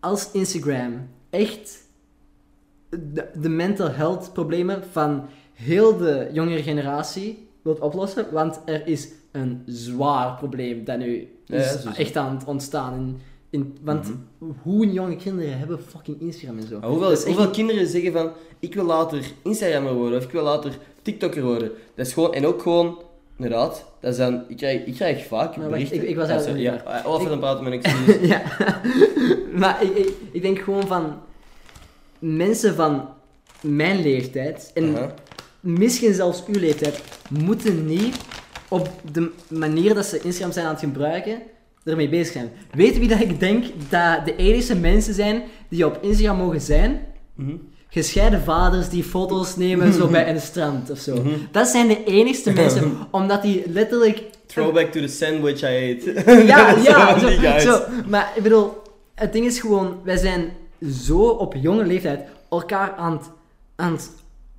[0.00, 1.86] als Instagram echt
[2.88, 9.08] de, de mental health problemen van heel de jongere generatie wilt oplossen, want er is
[9.32, 12.94] een zwaar probleem dat nu Ja, is ja, echt aan het ontstaan.
[12.94, 13.18] In,
[13.50, 14.04] in, want
[14.38, 14.50] Mhm.
[14.62, 16.78] hoe jonge kinderen hebben fucking Instagram en zo.
[16.80, 20.42] Maar hoeveel, echt hoeveel kinderen zeggen van, ik wil later Instagrammer worden of ik wil
[20.42, 21.70] later TikToker worden.
[21.94, 22.98] Dat is gewoon, en ook gewoon,
[23.36, 26.02] inderdaad, dat is dan, ik krijg, ik krijg vaak Maar wacht, berichten.
[26.02, 28.28] ik- ik was eigenlijk nog Ja, Olaf Ik- aan het praten met excuses.
[28.28, 28.42] ja.
[29.62, 31.12] maar ik, ik, ik denk gewoon van
[32.18, 33.08] mensen van
[33.60, 34.96] mijn leeftijd en.
[35.60, 38.16] Misschien zelfs uw leeftijd moeten niet
[38.68, 41.38] op de manier dat ze Instagram zijn aan het gebruiken
[41.84, 42.50] ermee bezig zijn.
[42.72, 46.60] Weet je wie dat ik denk dat de enige mensen zijn die op Instagram mogen
[46.60, 47.06] zijn?
[47.34, 47.56] Mhm.
[47.90, 51.14] Gescheiden vaders die foto's nemen zo bij een strand of zo.
[51.14, 51.34] Mhm.
[51.50, 56.22] Dat zijn de enigste mensen, omdat die letterlijk Throwback to the sandwich I ate.
[56.46, 57.82] ja, ja, zo, zo.
[58.06, 58.72] Maar ik bedoel,
[59.14, 60.52] het ding is gewoon, wij zijn
[60.90, 63.30] zo op jonge leeftijd elkaar aan het...
[63.76, 64.10] Aan het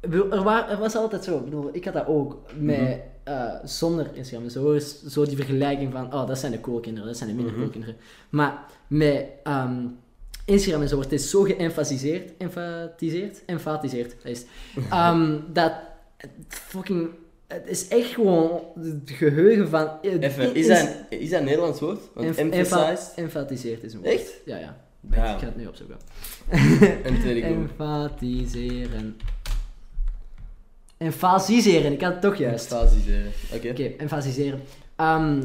[0.01, 2.79] ik bedoel, er, wa- er was altijd zo, ik bedoel, ik had dat ook met,
[2.79, 2.97] Mhm.
[3.23, 4.49] eh, zonder Instagram.
[4.49, 7.35] Zo, is zo die vergelijking van, oh, dat zijn de cool kinderen, dat zijn de
[7.35, 7.61] minder Mhm.
[7.61, 7.95] cool kinderen.
[8.29, 9.77] Maar met ehm,
[10.45, 14.45] Instagram en zo wordt dit zo geëmfasiseerd, emfatiseerd, emfatiseerd, dat is.
[14.89, 15.71] Ehm, dat
[16.47, 17.09] fucking,
[17.47, 19.89] het is echt gewoon het geheugen van...
[20.01, 20.77] eh, Even, is dat,
[21.09, 21.99] een- is dat een Nederlands woord?
[22.13, 23.13] Want emphasized?
[23.15, 24.13] Enfatiseerd is een woord.
[24.13, 24.33] Echt?
[24.45, 24.77] Ja, ja.
[25.11, 25.33] Ja.
[25.33, 25.97] Ik ga het nu opzoeken.
[27.03, 27.23] En het
[30.99, 32.71] Enfasiseren, ik had het toch juist.
[32.73, 33.31] Oké, Emphasiseren.
[33.53, 33.83] Oké.
[33.97, 34.61] enfasiseren.
[34.95, 35.41] Ehm,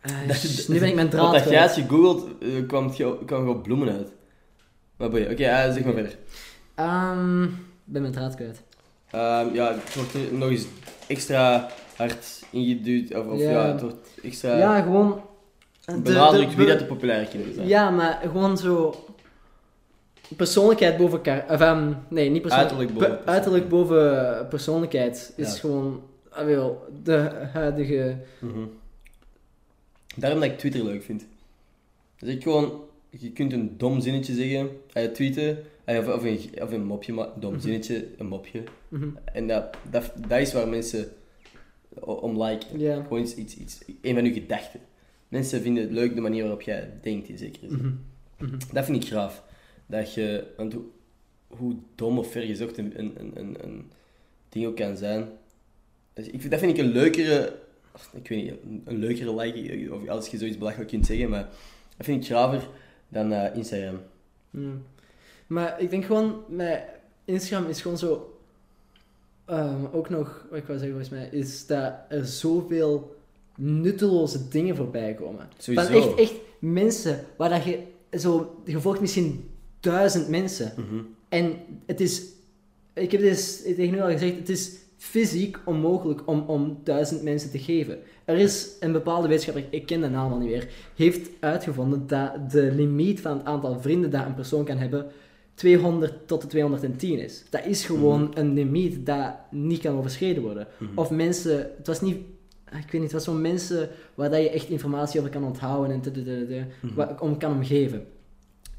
[0.00, 1.62] eh, Dat- nu ben ik mijn draad dat jij kwijt.
[1.62, 4.08] als je googelt, eh, kwam het ge- kwam gewoon bloemen uit.
[4.96, 6.16] Maar boeien, oké, ja, zeg maar verder.
[6.74, 7.50] Ehm, ik
[7.84, 8.62] ben mijn draad kwijt.
[9.10, 10.66] Ehm, ja, het wordt er nog eens
[11.06, 13.50] extra hard ingeduwd, of, of ja.
[13.50, 13.66] Ja.
[13.72, 15.20] het wordt extra ja, gewoon...
[15.84, 17.68] de- benadrukt wie dat de populaire kinderen zijn.
[17.68, 19.04] Ja, maar gewoon zo...
[20.36, 21.18] Persoonlijkheid boven.
[21.48, 22.70] Of, ehm, nee, niet persoonlijk.
[22.70, 25.58] Uiterlijk boven Pe- uiterlijk boven persoonlijkheid is Ja.
[25.60, 26.02] gewoon...
[26.28, 27.16] ah, wel, de
[27.52, 28.16] huidige...
[28.40, 28.64] Mhm.
[30.16, 31.26] Daarom dat ik Twitter leuk vind.
[32.18, 36.40] Dus ik gewoon, je kunt een dom zinnetje zeggen, eh, tweeten, eh, of, of, een,
[36.62, 37.60] of een mopje, maar dom Mhm.
[37.62, 38.62] zinnetje, een mopje.
[38.88, 39.08] Mhm.
[39.32, 41.08] En dat, dat, dat is waar mensen
[42.00, 42.78] om liken.
[42.80, 44.80] Gewoon iets, iets, iets, een van uw gedachten.
[45.28, 48.04] Mensen vinden het leuk de manier waarop jij denkt, in zekere zin.
[48.72, 49.42] Dat vind ik graaf.
[49.90, 50.84] Dat je, want hoe,
[51.46, 53.90] hoe dom of vergezocht een, een, een, een, een
[54.48, 55.28] ding ook kan zijn.
[56.12, 57.56] Dus ik, dat vind ik een leukere,
[58.12, 61.48] ik weet niet, een, leukere like, of als je zoiets belachelijk kunt zeggen, maar
[61.96, 62.68] dat vind ik graver
[63.08, 64.00] dan eh, Instagram.
[64.50, 64.70] Ja.
[65.46, 66.82] Maar ik denk gewoon, met
[67.24, 68.38] Instagram is gewoon zo.
[69.44, 73.16] ehm, ook nog, wat ik wou zeggen volgens mij, is dat er zoveel
[73.56, 75.48] nutteloze dingen voorbij komen.
[75.58, 75.86] Sowieso.
[75.86, 77.82] Van echt, echt mensen waar dat je
[78.18, 79.49] zo, je volgt misschien
[79.80, 80.72] duizend mensen.
[80.76, 81.02] Mhm.
[81.28, 81.52] En
[81.86, 82.22] het is,
[82.94, 87.50] ik heb dit tegen u al gezegd, het is fysiek onmogelijk om, om duizend mensen
[87.50, 87.98] te geven.
[88.24, 92.50] Er is een bepaalde wetenschapper, ik ken de naam al niet meer, heeft uitgevonden dat
[92.50, 95.06] de limiet van het aantal vrienden dat een persoon kan hebben
[95.54, 97.44] 200 tot de 210 is.
[97.50, 100.66] Dat is gewoon een limiet dat niet kan overschreden worden.
[100.78, 100.98] Mhm.
[100.98, 102.16] Of mensen, het was niet,
[102.66, 105.94] ik weet niet, het was zo'n mensen waar dat je echt informatie over kan onthouden
[105.94, 107.12] en te, te, te, Mhm.
[107.18, 108.06] om kan omgeven.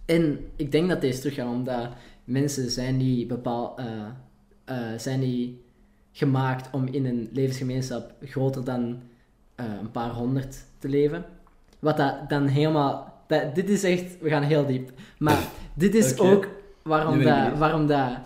[0.06, 1.90] En ik denk dat deze teruggaan omdat
[2.24, 3.86] mensen zijn die bepaal, eh,
[4.66, 5.62] eh, zijn die
[6.12, 9.02] gemaakt om in een levensgemeenschap groter dan
[9.56, 11.26] eh, een paar honderd te leven.
[11.80, 13.24] Wat dat dan helemaal...
[13.28, 14.20] Dat, dit is echt...
[14.20, 14.92] We gaan heel diep.
[15.18, 15.40] Maar
[15.74, 16.48] dit is ook
[16.82, 18.18] waarom dat, waarom dat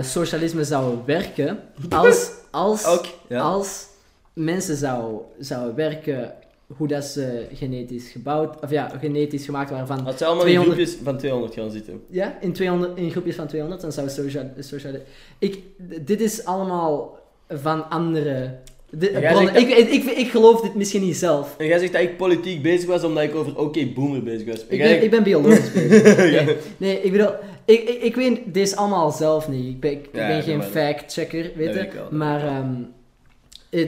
[0.00, 1.58] socialisme zou werken
[1.88, 3.40] als, als, ja.
[3.40, 3.86] als
[4.32, 6.34] mensen zou, zouden werken
[6.76, 10.78] hoe dat ze genetisch gebouwd, of ja, genetisch gemaakt waren van, Als ze allemaal 200
[10.78, 12.02] in groepjes van 200 gaan zitten.
[12.10, 14.92] ja, in, 200, in groepjes van 200, dan zou social, social
[15.38, 15.58] ik,
[16.00, 17.18] dit is allemaal
[17.48, 18.54] van andere
[18.90, 19.54] dit- bronnen.
[19.54, 21.54] zegt Ik, ik, ik, ik geloof dit misschien niet zelf.
[21.58, 24.64] En jij zegt dat ik politiek bezig was omdat ik over oké boomer bezig was.
[24.68, 26.30] Ik ben, ik ben biologisch bezig.
[26.32, 26.44] Ja.
[26.76, 27.30] Nee, ik bedoel,
[27.64, 29.66] ik, ik, ik weet deze allemaal zelf niet.
[29.66, 31.88] Ik ben, ik, ik Ja, ben dat geen fact-checker, weet je.
[32.10, 32.64] maar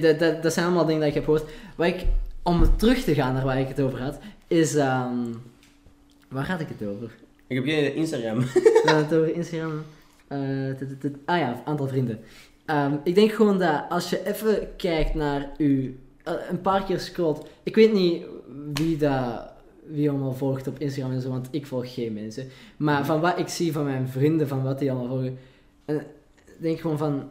[0.01, 1.45] dat, dat, dat zijn allemaal dingen die ik heb gehoord.
[1.77, 2.05] Wat ik,
[2.45, 4.75] om terug te gaan naar waar ik het over had, is...
[4.75, 5.33] ehm,
[6.29, 7.11] waar had ik het over?
[7.47, 8.39] Ik heb geen Instagram.
[8.85, 9.83] Het over Instagram.
[10.29, 12.21] eh, ah ja, aantal vrienden.
[12.65, 17.01] Ehm, ik denk gewoon dat als je even kijkt naar u, eh, een paar keer
[17.01, 17.49] scrolt.
[17.63, 18.25] Ik weet niet
[18.75, 19.53] wie dat,
[19.87, 22.49] wie allemaal volgt op Instagram en zo, want ik volg geen mensen.
[22.77, 25.39] Maar van wat ik zie van mijn vrienden, van wat die allemaal volgen,
[25.85, 25.97] eh,
[26.59, 27.29] denk gewoon van,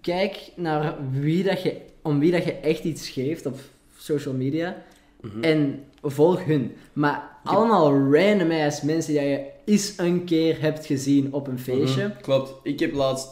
[0.00, 3.58] kijk naar wie dat je, om wie dat je echt iets geeft op
[4.06, 4.82] social media.
[5.20, 5.42] Mhm.
[5.44, 6.72] En volg hun.
[6.92, 12.06] Maar allemaal random ass mensen die je eens een keer hebt gezien op een feestje.
[12.06, 12.52] Mhm, Klopt.
[12.62, 13.28] Ik heb laatst...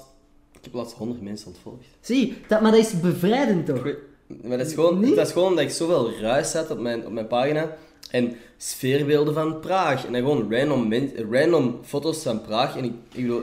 [0.53, 1.85] Ik heb laatst 100 mensen ontvolgd.
[2.01, 3.83] Zie, dat, maar dat is bevrijdend toch?
[4.43, 7.13] Maar dat is gewoon, dat is gewoon dat ik zoveel ruis zet op mijn, op
[7.13, 7.77] mijn pagina.
[8.11, 10.07] En sfeerbeelden van Praag.
[10.07, 12.77] En dan gewoon random, men- random foto's van Praag.
[12.77, 13.43] En ik, ik bedoel,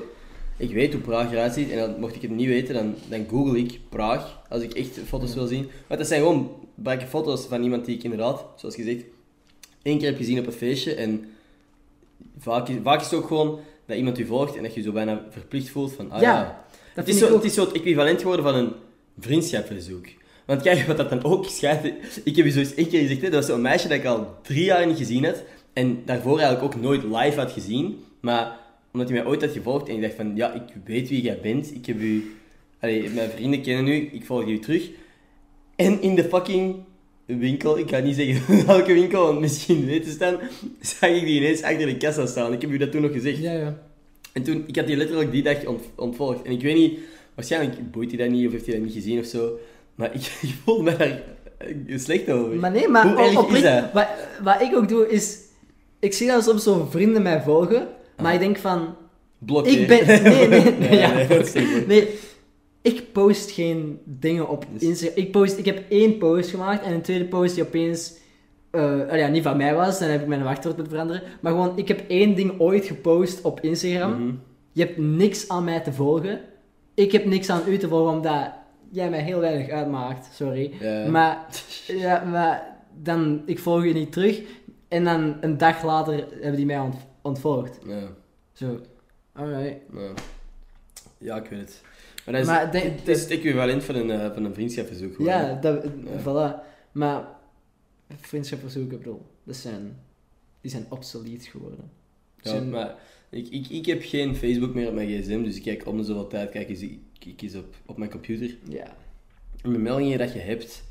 [0.57, 1.71] ik weet hoe Praag eruit ziet.
[1.71, 4.39] En dan, mocht ik het niet weten, dan, dan google ik Praag.
[4.49, 5.69] Als ik echt foto's wil zien.
[5.88, 9.03] Maar dat zijn gewoon brakke foto's van iemand die ik inderdaad, zoals gezegd,
[9.82, 10.93] één keer heb gezien op een feestje.
[10.93, 11.26] En
[12.38, 14.86] vaak, is- vaak is het ook gewoon dat iemand u volgt en dat je je
[14.86, 16.65] zo bijna verplicht voelt van, ah Ja, ja,
[16.95, 17.34] Dat het is, zo, ook.
[17.34, 18.72] het is zo het equivalent geworden van een
[19.19, 20.05] vriendschapverzoek.
[20.45, 21.86] Want kijk, wat dat dan ook schijnt...
[22.24, 24.05] Ik heb je zo eens één keer gezegd, hè, dat was zo'n meisje dat ik
[24.05, 25.43] al drie jaar niet gezien had.
[25.74, 28.03] En daarvoor eigenlijk ook nooit live had gezien.
[28.19, 28.59] Maar
[28.93, 31.39] omdat hij mij ooit had gevolgd en ik dacht van, ja, ik weet wie jij
[31.41, 31.76] bent.
[31.76, 32.36] Ik heb u...
[32.80, 34.89] Allee, mijn vrienden kennen u, ik volg u terug.
[35.86, 36.75] En in de fucking
[37.25, 40.38] winkel, ik ga niet zeggen welke winkel, want misschien weten ze dan,
[40.82, 42.53] zag ik die ineens achter de kassa staan.
[42.53, 43.38] Ik heb u dat toen nog gezegd.
[43.38, 43.77] Ja, ja.
[44.34, 46.41] En toen, ik had die letterlijk die dag ont, ontvolgd.
[46.43, 46.99] En ik weet niet,
[47.36, 49.59] waarschijnlijk boeit hij dat niet of heeft hij dat niet gezien of zo.
[49.95, 51.21] Maar ik, ik voelde me daar
[51.57, 52.55] eh, slecht over.
[52.55, 53.91] Maar nee, maar Hoe erg op- oprecht, is dat?
[53.93, 54.07] Wat,
[54.43, 55.38] wat ik ook doe is...
[55.99, 58.34] Ik zie dat soms zo vrienden mij volgen, maar Ah.
[58.34, 58.95] ik denk van...
[59.63, 60.05] Ik ben...
[60.07, 60.73] Nee, nee, nee.
[60.89, 62.07] Nee, ja, nee, nee.
[62.82, 65.23] Ik post geen dingen op Dus- Instagram.
[65.23, 68.13] Ik, post, ik heb één post gemaakt en een tweede post die opeens...
[68.71, 71.21] eh, ja, niet van mij was, dan heb ik mijn wachtwoord moeten veranderen.
[71.41, 74.11] Maar gewoon, ik heb één ding ooit gepost op Instagram.
[74.23, 74.36] Mhm.
[74.71, 76.39] Je hebt niks aan mij te volgen.
[76.93, 78.51] Ik heb niks aan u te volgen, omdat
[78.91, 80.29] jij mij heel weinig uitmaakt.
[80.34, 80.71] Sorry.
[81.09, 81.45] Maar,
[81.88, 84.41] ja, maar dan, ik volg je niet terug.
[84.88, 87.79] En dan een dag later hebben die mij ont ontvolgd.
[87.88, 88.01] Ja,
[88.53, 88.79] Zo,
[89.34, 89.77] alright.
[89.93, 90.13] ja.
[91.17, 91.82] ja, ik weet het.
[92.32, 95.15] Maar dat is, Maar de- het is het equivalent van een, eh, van een vriendschapverzoek.
[95.15, 95.32] gewoon.
[95.32, 95.86] Ja, dat,
[96.21, 96.63] voilà.
[96.91, 97.27] Maar
[98.21, 99.01] vriendschapverzoeken,
[99.43, 99.97] dat zijn,
[100.61, 101.91] die zijn obsolet geworden.
[102.41, 102.95] Ja, Zijn- maar
[103.29, 106.03] ik, ik, ik heb geen Facebook meer op mijn gsm, dus ik kijk om de
[106.03, 108.57] zoveel tijd kijk eens, ik, ik eens op, op mijn computer.
[108.67, 108.95] Ja.
[109.61, 110.84] De meldingen dat je hebt,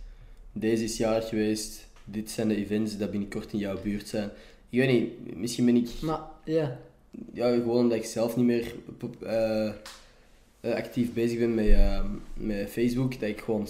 [0.53, 4.30] deze is jaar geweest, dit zijn de events dat binnenkort in jouw buurt zijn.
[4.70, 6.78] Ik weet niet, misschien ben ik Maar, ja.
[7.32, 8.74] ja, gewoon omdat ik zelf niet meer
[9.20, 9.72] eh,
[10.62, 12.00] actief bezig ben met, eh,
[12.34, 13.66] met Facebook, dat ik gewoon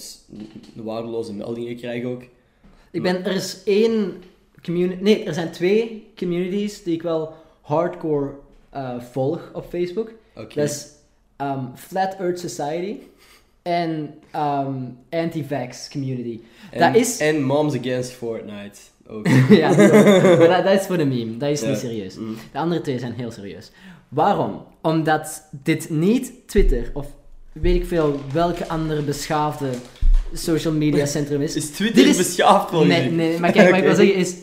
[0.74, 2.22] waardeloze meldingen krijg ook.
[2.91, 4.22] Ik ben, er is één
[4.64, 8.30] community, nee, er zijn twee communities die ik wel hardcore
[8.70, 10.12] eh, volg op Facebook.
[10.34, 10.55] Oké.
[10.61, 10.86] Dat is
[11.36, 12.97] ehm, Flat Earth Society
[13.62, 14.74] en ehm,
[15.11, 16.41] Anti-Vax Community.
[16.70, 19.26] en, dat is- en Moms Against Fortnite ook.
[19.51, 19.93] ja, dat,
[20.38, 22.16] maar dat, dat is voor de meme, dat is niet serieus.
[22.16, 22.36] Mm.
[22.53, 23.70] De andere twee zijn heel serieus.
[24.11, 24.63] Waarom?
[24.83, 27.07] Omdat dit niet Twitter of
[27.53, 29.69] weet ik veel welke andere beschaafde
[30.33, 31.57] social media centrum is.
[31.57, 34.35] Is Twitter Dit is- beschaafd volgens Nee, nee, maar kijk, wat ik wil zeggen is...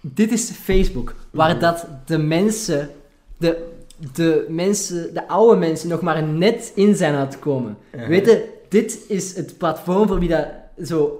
[0.00, 1.60] Dit is Facebook, waar Mhm.
[1.60, 2.90] dat de mensen...
[3.36, 3.64] De,
[4.14, 7.76] de mensen, de oude mensen nog maar net in zijn aan het komen.
[8.08, 10.46] Weet je, dit is het platform voor wie dat
[10.84, 11.18] zo...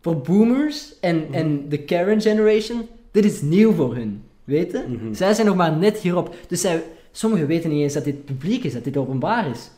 [0.00, 1.32] Voor boomers en, Mhm.
[1.34, 4.22] en de Karen generation, dit is nieuw voor hun.
[4.44, 4.84] Weet je?
[4.88, 5.14] Mhm.
[5.14, 6.34] Zij zijn nog maar net hierop.
[6.48, 6.82] Dus zij,
[7.16, 9.70] sommigen weten niet eens dat dit publiek is, dat dit openbaar is.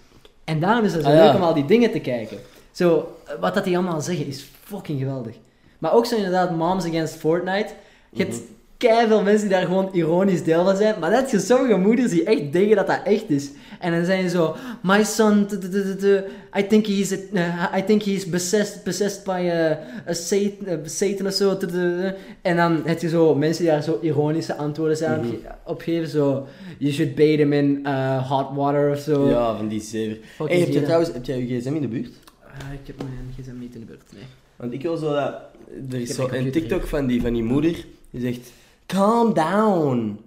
[0.44, 1.24] En daarom is het zo Ah, ja.
[1.24, 2.38] leuk om al die dingen te kijken.
[2.70, 5.34] Zo, wat dat die allemaal zeggen is fucking geweldig.
[5.78, 7.72] Maar ook zo inderdaad Moms Against Fortnite.
[8.10, 8.42] Je hebt, Mhm.
[8.78, 10.94] Veel mensen die daar gewoon ironisch deel van zijn.
[11.00, 13.50] Maar heb je sommige moeders die echt denken dat dat echt is.
[13.80, 15.46] En dan zijn ze zo, my son,
[16.58, 21.26] I think he's, uh, I think he's possessed, possessed by a, a Satan, a Satan
[21.26, 21.58] of zo.
[22.42, 25.34] En dan heb je zo mensen die daar zo ironische antwoorden zijn Mhm.
[25.64, 26.08] op geven.
[26.08, 26.46] Zo,
[26.78, 27.86] you should bathe him in
[28.28, 29.28] hot water of zo.
[29.28, 30.18] Ja, van die zever.
[30.38, 32.10] Hey, heb je trouwens heb jij je gsm in de buurt?
[32.72, 34.22] Ik heb mijn gsm niet in de buurt, nee.
[34.56, 35.34] Want ik wil zo dat...
[35.90, 38.50] Er is zo een TikTok van die, van die moeder, die zegt...
[38.86, 40.20] Calm down.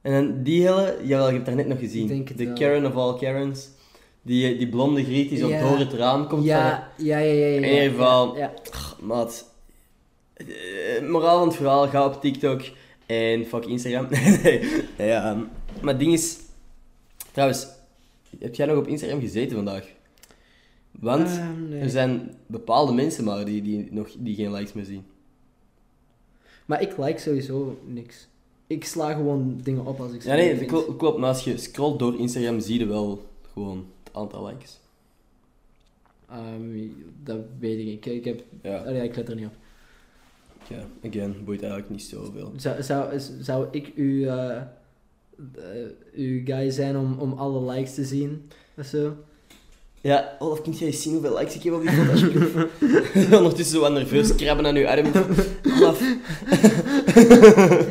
[0.00, 0.98] En dan die hele...
[1.02, 2.24] Jawel, je hebt het net nog gezien.
[2.36, 2.54] De wel.
[2.54, 3.68] Karen of all Karens.
[4.22, 5.60] Die, die blonde griet die zo Ja.
[5.68, 7.46] door het raam komt Ja, ja, ja, ja.
[7.46, 8.52] ja, In ieder geval- Ja.
[9.00, 9.54] Maat.
[10.34, 10.46] eh,
[11.08, 12.60] moraal van het verhaal, ga op TikTok
[13.06, 14.06] en fuck Instagram.
[14.42, 14.60] nee.
[14.98, 15.38] Ja, ehm,
[15.80, 16.38] maar het ding is...
[17.32, 17.66] Trouwens,
[18.38, 19.84] heb jij nog op Instagram gezeten vandaag?
[20.90, 21.28] Want...
[21.28, 21.80] Ehm, nee.
[21.80, 25.04] Er zijn bepaalde mensen maar die, die, nog, die geen likes meer zien.
[26.68, 28.26] Maar ik like sowieso niks.
[28.66, 30.70] Ik sla gewoon dingen op als ik ze Ja, nee, vind.
[30.70, 34.78] klopt, klopt, maar als je scrolt door Instagram zie je wel gewoon het aantal likes.
[36.30, 36.88] Ehm,
[37.22, 38.06] dat weet ik niet.
[38.06, 38.42] Ik, ik heb...
[38.62, 39.52] Ja, ja, ik let er niet op.
[40.68, 42.52] ja again, boeit eigenlijk niet zoveel.
[42.56, 44.62] Zou, zou, zou ik uw, eh, eh,
[46.14, 48.48] uw guy zijn om, om alle likes te zien?
[48.76, 49.16] Of zo?
[50.00, 52.10] Ja, Olaf, kun jij eens zien hoeveel likes ik heb op die foto?
[52.10, 52.54] alsjeblieft?
[53.38, 55.06] Ondertussen zo wat nerveus krabben aan uw arm.
[55.78, 56.00] Olaf.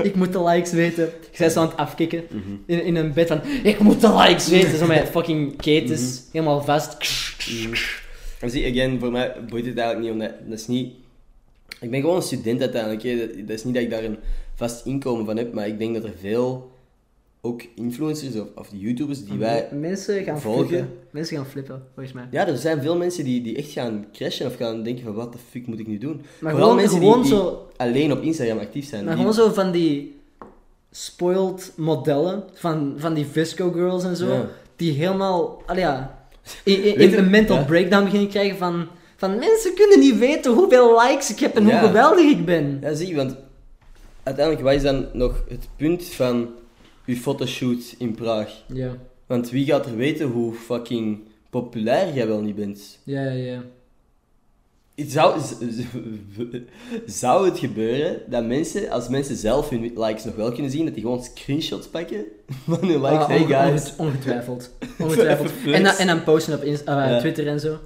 [0.03, 1.05] ik moet de likes weten.
[1.05, 2.23] Ik zei zo aan het afkikken.
[2.29, 2.55] Mhm.
[2.65, 4.77] In, in een bed van, ik moet de likes weten.
[4.77, 6.21] Zo met fucking ketens.
[6.31, 6.97] Helemaal vast.
[7.49, 7.73] Mhm.
[8.39, 10.93] En zie, again, voor mij boeit het eigenlijk niet, omdat dat is niet...
[11.79, 13.17] Ik ben gewoon een student uiteindelijk, hè.
[13.17, 14.17] Dat, dat is niet dat ik daar een
[14.55, 16.71] vast inkomen van heb, maar ik denk dat er veel,
[17.47, 19.67] ook influencers of, of YouTubers die wij...
[19.71, 20.67] Mensen gaan volgen.
[20.67, 20.89] flippen.
[21.11, 22.27] Mensen gaan flippen, volgens mij.
[22.31, 25.31] Ja, er zijn veel mensen die, die echt gaan crashen of gaan denken van, wat
[25.31, 26.15] de fuck moet ik nu doen?
[26.39, 27.67] Maar Vooral gewoon, mensen gewoon die, die zo...
[27.77, 29.05] alleen op Instagram actief zijn.
[29.05, 30.15] Maar die- gewoon zo van die
[30.91, 34.45] spoiled modellen van, van die Visco girls en zo, Ja.
[34.75, 36.19] die helemaal, allee, ja,
[36.63, 37.63] in een mental ja.
[37.63, 41.79] breakdown beginnen krijgen van, van mensen kunnen niet weten hoeveel likes ik heb en Ja.
[41.79, 42.77] hoe geweldig ik ben.
[42.81, 43.35] Ja, zie, want
[44.23, 46.49] uiteindelijk, wat is dan nog het punt van
[47.07, 48.63] uw fotoshoot in Praag?
[48.73, 48.95] Ja,
[49.25, 52.99] Want wie gaat er weten hoe fucking populair jij wel niet bent?
[53.03, 53.31] ja, ja.
[53.31, 53.61] ja.
[55.07, 55.39] Zou,
[57.05, 60.93] zou het gebeuren dat mensen, als mensen zelf hun likes nog wel kunnen zien, dat
[60.93, 62.25] die gewoon screenshots pakken
[62.67, 63.17] van hun likes?
[63.17, 63.93] Ah, hey guys.
[63.97, 64.71] onge- ongetwijfeld.
[64.99, 65.51] Ongetwijfeld.
[65.75, 67.19] En, dan, en dan posten op Insta- eh.
[67.19, 67.77] Twitter en zo.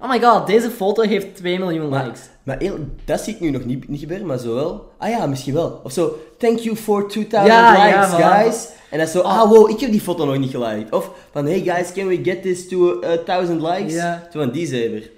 [0.00, 2.20] Oh my god, deze foto heeft 2 miljoen Maar- likes.
[2.42, 2.58] Maar
[3.04, 4.92] dat zie ik nu nog niet, niet gebeuren, maar zo wel.
[4.98, 5.80] Ah ja, misschien wel.
[5.84, 8.68] Of zo, thank you for 2000 Ja, ja, likes, guys.
[8.90, 10.92] En is zo, ah wow, ik heb die foto nog niet geliked.
[10.92, 13.94] Of van, hey guys, can we get this to a 1000 likes?
[13.94, 14.28] Ja.
[14.32, 15.10] Zo van die zever.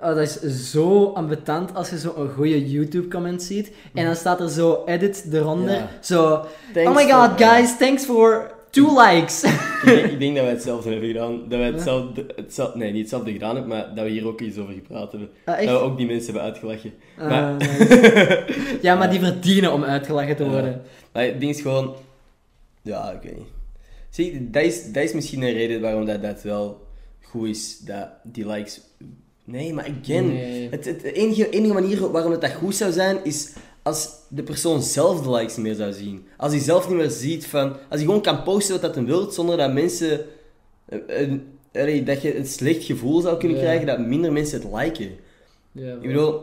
[0.00, 3.72] Oh, dat is zo ambetant als je zo een goede YouTube-comment ziet.
[3.94, 5.74] En dan staat er zo edit eronder.
[5.74, 5.88] Ja.
[6.00, 9.42] Zo, Thanks oh my god, guys, thanks for two likes.
[9.44, 11.48] ik, denk, ik denk dat wij hetzelfde hebben gedaan.
[11.48, 14.58] Dat wij hetzelfde, hetzelfde, nee, niet hetzelfde gedaan hebben, maar dat we hier ook iets
[14.58, 15.30] over gepraat hebben.
[15.44, 15.56] Ah?
[15.56, 16.92] Dat we ook die mensen hebben uitgelachen.
[17.18, 18.44] Ah, maar- nice.
[18.82, 20.82] ja, maar die verdienen om uitgelachen te worden.
[21.12, 21.94] Maar het ding is gewoon...
[22.82, 23.48] Ja, ik weet niet.
[24.10, 26.86] Zie, dat is, dat is misschien een reden waarom dat, dat wel
[27.22, 28.80] goed is, dat die likes...
[29.44, 30.68] Nee, maar again, Nee.
[30.70, 33.52] het, het enige, enige manier waarom het dat goed zou zijn, is
[33.82, 36.26] als de persoon zelf de likes niet meer zou zien.
[36.36, 37.68] Als hij zelf niet meer ziet van...
[37.72, 40.24] Als hij gewoon kan posten wat dat hij wil, zonder dat mensen...
[40.84, 45.10] eh, een- dat je een slecht gevoel zou kunnen krijgen dat minder mensen het liken.
[45.94, 46.42] Ik bedoel,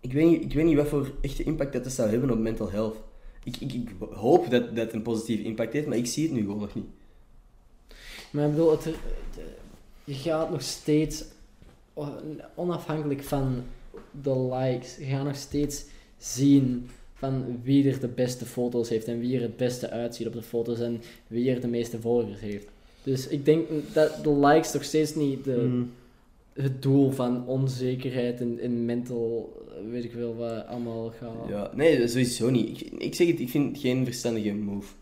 [0.00, 2.38] ik weet, niet, ik weet niet wat voor echte impact dat, dat zou hebben op
[2.38, 2.96] mental health.
[3.44, 6.40] Ik, ik, ik hoop dat dat een positieve impact heeft, maar ik zie het nu
[6.40, 6.86] gewoon nog niet.
[8.30, 8.94] Maar ik bedoel, het, het-
[10.04, 11.24] je gaat nog steeds,
[12.54, 13.62] onafhankelijk van
[14.22, 15.84] de likes, je gaat nog steeds
[16.34, 20.32] zien van wie er de beste foto's heeft en wie er het beste uitziet op
[20.32, 22.66] de foto's en wie er de meeste volgers heeft.
[23.02, 25.90] Dus ik denk dat de likes nog steeds niet de, Mm.
[26.52, 29.52] het doel van onzekerheid en, en mental,
[29.90, 31.48] weet ik wel wat allemaal gaat.
[31.48, 32.80] Ja, nee, sowieso niet.
[32.80, 34.92] Ik, ik zeg het, ik vind het geen verstandige move.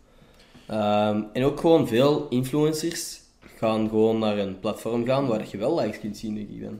[0.67, 3.19] Ehm, en ook gewoon veel influencers
[3.57, 6.79] gaan gewoon naar een platform gaan waar je wel likes kunt zien, denk ik dan.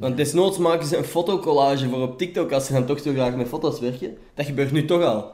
[0.00, 3.34] Want desnoods maken ze een fotocollage voor op TikTok als ze dan toch zo graag
[3.36, 4.16] met foto's werken.
[4.34, 5.30] Dat gebeurt nu toch al.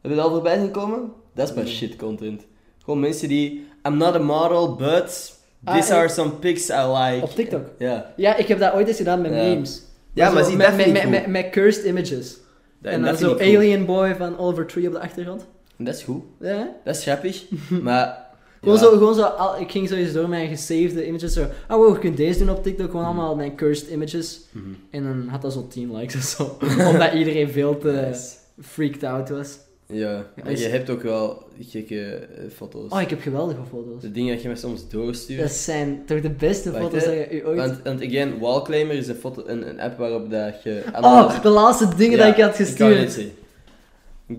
[0.00, 1.12] Heb je dat al voorbij zien komen?
[1.34, 1.72] Dat is maar Nee.
[1.72, 2.46] shit content.
[2.84, 3.66] Gewoon mensen die...
[3.86, 7.22] I'm not a model, but Ah, these are some pics I like.
[7.24, 7.64] Op TikTok?
[7.78, 8.12] Ja.
[8.16, 9.82] Ja, ik heb dat ooit eens gedaan met memes.
[10.14, 12.36] Ja, maar zie, met, dat met, met, met, cursed images.
[12.78, 13.32] Dat- en dan zo.
[13.34, 15.46] Alien Boy van Oliver Tree op de achtergrond.
[15.78, 16.22] En dat is goed.
[16.40, 16.68] Ja.
[16.84, 17.44] Dat is grappig.
[17.82, 18.21] maar...
[18.62, 18.82] Gewoon, ja.
[18.82, 21.32] zo, gewoon zo, al- ik ging sowieso door mijn gesaved images.
[21.32, 22.90] Zo, oh wow, je kunt deze doen op TikTok.
[22.90, 24.40] Gewoon allemaal mijn cursed images.
[24.50, 24.64] Mhm.
[24.90, 26.56] En dan had dat zo 10 likes of zo.
[26.90, 28.28] Omdat iedereen veel te, Nice.
[28.60, 29.58] freaked out was.
[29.86, 32.90] Ja, maar is- je hebt ook wel gekke eh, foto's.
[32.92, 34.00] Oh, ik heb geweldige foto's.
[34.02, 35.40] De dingen dat je me soms doorstuurt.
[35.40, 37.16] Dat zijn toch de beste Wacht, foto's hè.
[37.16, 37.56] dat je ooit...
[37.58, 40.82] Want, want again, Wallclaimer is een, foto, een, een app waarop dat je...
[41.00, 43.20] Oh, de laatste dingen Ja, dat ik had gestuurd.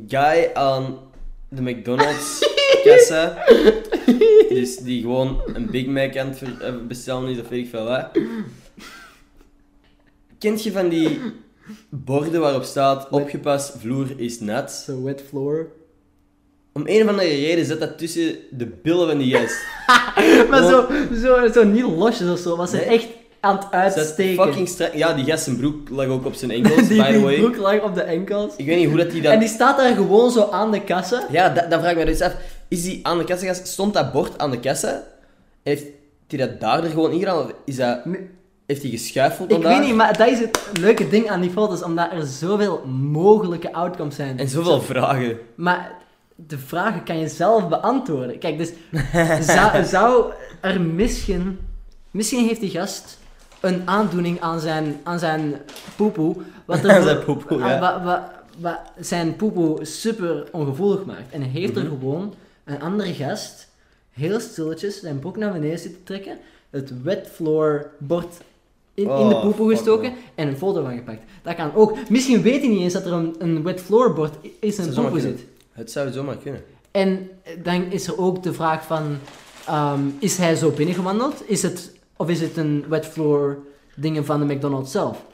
[0.07, 0.97] guy aan
[1.49, 2.49] de McDonald's
[2.84, 3.43] kassa,
[4.53, 7.83] dus die gewoon een Big Mac aan het eh, bestellen is, of weet ik veel
[7.85, 8.09] wat.
[10.39, 11.19] Kent je van die
[11.89, 14.71] borden waarop staat, opgepast, vloer is nat?
[14.71, 15.67] Zo wet floor.
[16.73, 19.55] Om een of andere reden zit dat tussen de billen van die gast.
[20.49, 20.87] Maar zo,
[21.21, 22.85] zo, zo niet losjes of zo, maar ze Nee.
[22.85, 23.07] echt
[23.39, 24.43] aan het Dat uitsteken.
[24.45, 24.93] fucking strak.
[24.93, 27.35] Ja, die gast zijn broek lag ook op zijn enkels, die, by the die way.
[27.39, 28.53] broek lag op de enkels.
[28.55, 29.33] Ik weet niet hoe dat die dat...
[29.33, 31.27] En die staat daar gewoon zo aan de kassa.
[31.31, 32.35] Ja, da- dan vraag ik me dus af.
[32.74, 33.67] Is die aan de kassa gast?
[33.67, 35.03] Stond dat bord aan de kassa?
[35.63, 35.86] Heeft
[36.28, 37.38] hij dat daar er gewoon ingedaan?
[37.38, 38.05] Of is dat...
[38.05, 38.30] Nee.
[38.65, 41.84] Heeft hij geschuifeld Ik weet niet, maar dat is het leuke ding aan die foto's,
[41.84, 44.39] omdat er zoveel mogelijke outcomes zijn.
[44.39, 45.38] En zoveel vragen.
[45.55, 45.91] Maar
[46.36, 48.38] de vragen kan je zelf beantwoorden.
[48.39, 48.71] Kijk, dus
[49.55, 51.59] zou, zou er misschien...
[52.11, 53.19] Misschien heeft die gast
[53.61, 55.55] een aandoening aan zijn, aan zijn
[55.95, 56.36] poepoe.
[56.65, 57.74] Wat er zijn poepoe, ja.
[57.74, 61.32] ah, wa- wa- wa- zijn poepoe super ongevoelig maakt.
[61.32, 61.91] En heeft er Mhm.
[61.91, 62.34] gewoon
[62.64, 63.68] een andere gast
[64.11, 66.38] heel stilletjes zijn broek naar beneden zitten trekken.
[66.70, 68.36] Het wet floor bord
[68.93, 70.20] in, in de Oh, poepoe gestoken man.
[70.36, 71.22] en een foto van gepakt.
[71.41, 72.09] Dat kan ook.
[72.09, 75.20] Misschien weet hij niet eens dat er een, een wet floor bord in zijn poepoe
[75.20, 75.45] zit.
[75.72, 76.64] Het zou zomaar kunnen.
[76.91, 77.30] En
[77.64, 79.18] dan is er ook de vraag van,
[79.66, 81.43] ehm, is hij zo binnengewandeld?
[81.49, 83.57] Is het, of is het een wet floor
[83.95, 85.26] dingen van de McDonald's zelf?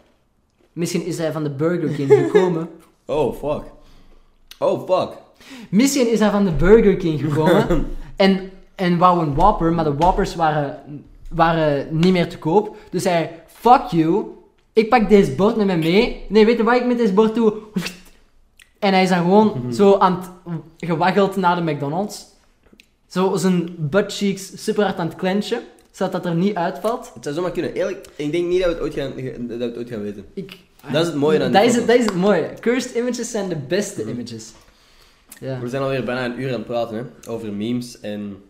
[0.74, 2.70] Misschien is hij van de Burger King gekomen.
[3.06, 3.64] Oh, fuck.
[4.60, 5.18] Oh, fuck.
[5.70, 9.96] Misschien is hij van de Burger King gekomen en, en wou een Whopper, maar de
[9.96, 12.78] Whoppers waren, waren niet meer te koop.
[12.90, 14.26] Dus hij, fuck you,
[14.74, 16.26] ik pak deze bord met me mee.
[16.30, 17.54] Nee, weet je wat ik met deze bord doe?
[18.80, 20.30] En hij is dan gewoon zo aan het
[20.78, 22.26] gewaggeld naar de McDonald's.
[23.08, 25.62] Zo zijn butt cheeks super hard aan het clenchen,
[25.92, 27.12] zodat dat er niet uitvalt.
[27.14, 27.74] Het zou zomaar kunnen.
[27.74, 30.26] Eerlijk, ik denk niet dat we het ooit gaan, dat we het ooit gaan weten.
[30.34, 30.58] Ik,
[30.92, 32.54] Dat is het mooie aan dat is het, dat is het mooie.
[32.60, 34.52] Cursed images zijn de beste images.
[35.40, 35.60] Ja.
[35.60, 37.30] We zijn alweer bijna een uur aan het praten, hè.
[37.32, 38.44] Over memes en...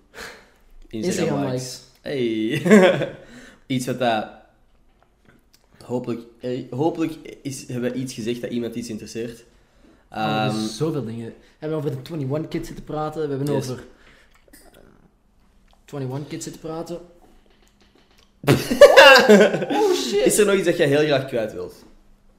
[0.87, 1.01] Instagram
[1.37, 1.81] Instagram likes.
[2.01, 3.15] Hey.
[3.75, 4.27] iets wat dat...
[5.85, 9.43] Hopelijk, eh, hopelijk is, hebben we iets gezegd dat iemand iets interesseert.
[10.11, 11.25] Oh, Ehm, zoveel dingen.
[11.25, 13.21] We hebben over de 21 Kids zitten praten.
[13.29, 13.69] We hebben Yes.
[13.69, 13.83] over
[14.51, 16.99] eh, 21 Kids zitten praten.
[19.77, 20.25] oh shit.
[20.25, 21.75] is er nog iets dat jij heel graag kwijt wilt?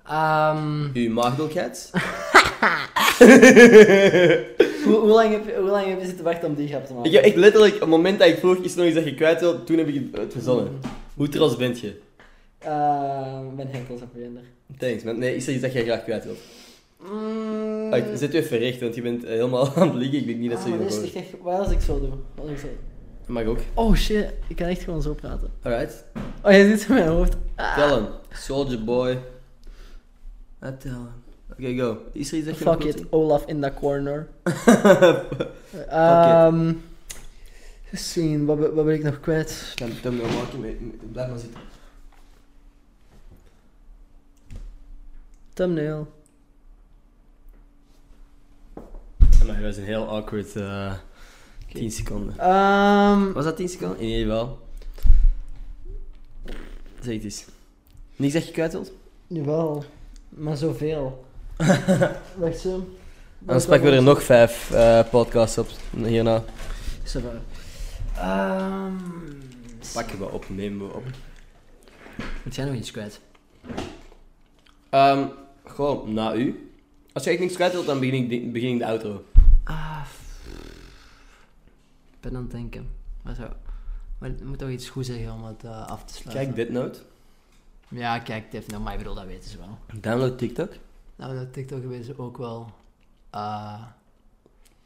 [0.06, 1.90] Ehm, Uw maagdelijkheid?
[4.84, 6.92] hoe, hoe, lang heb, je- hoe lang heb je zitten wachten om die grap te
[6.94, 7.10] maken?
[7.10, 9.04] Ik heb echt letterlijk, op het moment dat ik vroeg, is er nog iets dat
[9.04, 10.80] je kwijt wilt, toen heb ik het- verzonnen.
[11.14, 12.00] Hoe trots bent je?
[12.58, 14.42] Ehm, mijn henkels en verhinder.
[14.78, 15.18] Thanks, man.
[15.18, 16.38] Nee, is er iets dat jij graag kwijt wilt?
[17.10, 18.16] Mm.
[18.16, 20.18] Zet u even recht, want je bent eh, helemaal aan het liggen.
[20.18, 22.08] Ik weet niet dat Ah, ze je nog echt Wat als ik zo doe?
[22.08, 22.66] Wat als ik zo...
[23.26, 23.58] Mag ook.
[23.74, 25.50] Oh shit, ik kan echt gewoon zo praten.
[25.62, 26.04] Alright.
[26.42, 27.36] Oh, je zit in mijn hoofd.
[27.56, 27.74] Ah.
[27.76, 28.06] Tell him.
[28.32, 29.10] Soldier boy.
[30.64, 31.19] I tell him.
[31.60, 31.98] Oké, go.
[32.12, 34.28] Is er iets dat je nog Fuck it, Olaf in that corner.
[35.88, 36.72] Ehm
[37.92, 39.72] zien, wat, ben- wat ben ik nog kwijt?
[39.76, 39.88] Dan,
[40.52, 40.74] je mee.
[41.12, 41.60] Blijf maar zitten.
[45.52, 46.12] Thumbnail.
[49.46, 50.94] Maar dat was een heel awkward eh
[51.72, 52.38] 10 seconden.
[52.38, 53.98] Ehm Was dat 10 seconden?
[53.98, 54.58] In ieder geval.
[57.00, 57.44] Zeg het eens.
[58.16, 58.92] Niks dat je kwijt wilt?
[59.26, 59.84] Jawel,
[60.28, 61.24] maar zoveel.
[62.36, 62.88] Wacht zo.
[63.38, 66.42] Dan pakken we er nog vijf eh, podcasts op hierna.
[67.04, 67.30] Ça va.
[68.16, 68.94] Ehm
[69.92, 71.04] Pakken we op, nemen we op.
[72.44, 73.20] Moet jij nog iets kwijt?
[74.90, 75.26] Ehm
[75.66, 76.70] gewoon, na u.
[77.12, 79.24] Als je echt niks kwijt wilt, dan begin ik, de- begin ik de outro.
[79.64, 80.02] Ah,
[82.10, 82.88] ik ben aan het denken.
[83.22, 83.48] Maar zo.
[84.18, 86.44] Maar ik moet toch iets goed zeggen om het eh, af te sluiten.
[86.44, 86.98] Kijk dit note.
[87.88, 89.78] Ja, kijk, Tiff, nou, maar ik bedoel, dat weten ze wel.
[90.00, 90.72] Download TikTok.
[91.20, 92.70] Nou, dat TikTok weten ze ook wel.
[93.30, 93.82] Ah,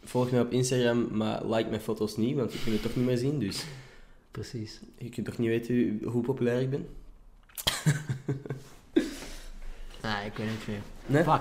[0.04, 3.04] Volg me op Instagram, maar like mijn foto's niet, want je kunt het toch niet
[3.04, 3.38] meer zien.
[3.38, 3.64] Dus
[4.30, 4.80] precies.
[4.98, 6.86] je kunt toch niet weten hoe populair ik ben?
[10.02, 10.80] Nee, ik weet niet meer.
[11.06, 11.22] Nee?
[11.22, 11.40] Fuck.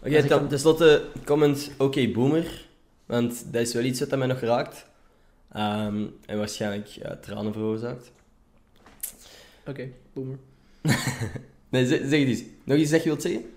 [0.00, 2.66] Oké, ten- hem- tenslotte comment oké boomer,
[3.06, 4.86] want dat is wel iets wat mij nog raakt.
[5.52, 8.12] Ehm, en waarschijnlijk ja, tranen veroorzaakt.
[9.66, 10.38] Oké, boomer.
[11.68, 12.42] Nee, zeg, zeg het eens.
[12.64, 13.51] Nog iets dat je wilt zeggen?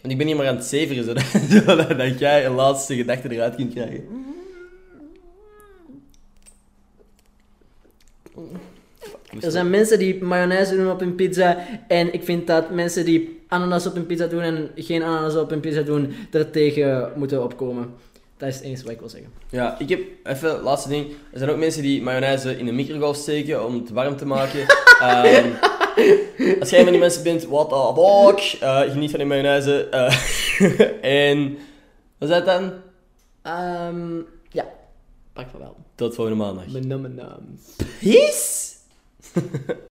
[0.00, 1.24] Want ik ben hier maar aan het zeveren, zodat,
[1.66, 4.04] zodat dat jij een laatste gedachte eruit kunt krijgen.
[9.40, 11.58] Er zijn mensen die mayonaise doen op hun pizza.
[11.88, 15.50] En ik vind dat mensen die ananas op een pizza doen en geen ananas op
[15.50, 17.94] een pizza doen, er tegen moeten opkomen.
[18.36, 19.30] Dat is het enige wat ik wil zeggen.
[19.50, 21.06] Ja, ik heb even, laatste ding.
[21.32, 24.60] Er zijn ook mensen die mayonaise in een microgolf steken om het warm te maken.
[25.00, 25.48] Ehm,
[26.60, 28.60] als jij van die mensen bent, what the fuck?
[28.60, 29.88] Eh, geniet van die mayonaise.
[29.88, 30.14] eh,
[31.30, 31.58] en,
[32.18, 32.72] wat is dat dan?
[33.42, 34.16] Ehm
[34.50, 34.64] ja,
[35.32, 35.76] pak van wel.
[35.94, 36.66] Tot volgende maandag.
[36.66, 37.58] Mijn naam, mijn naam.
[38.00, 38.68] Peace!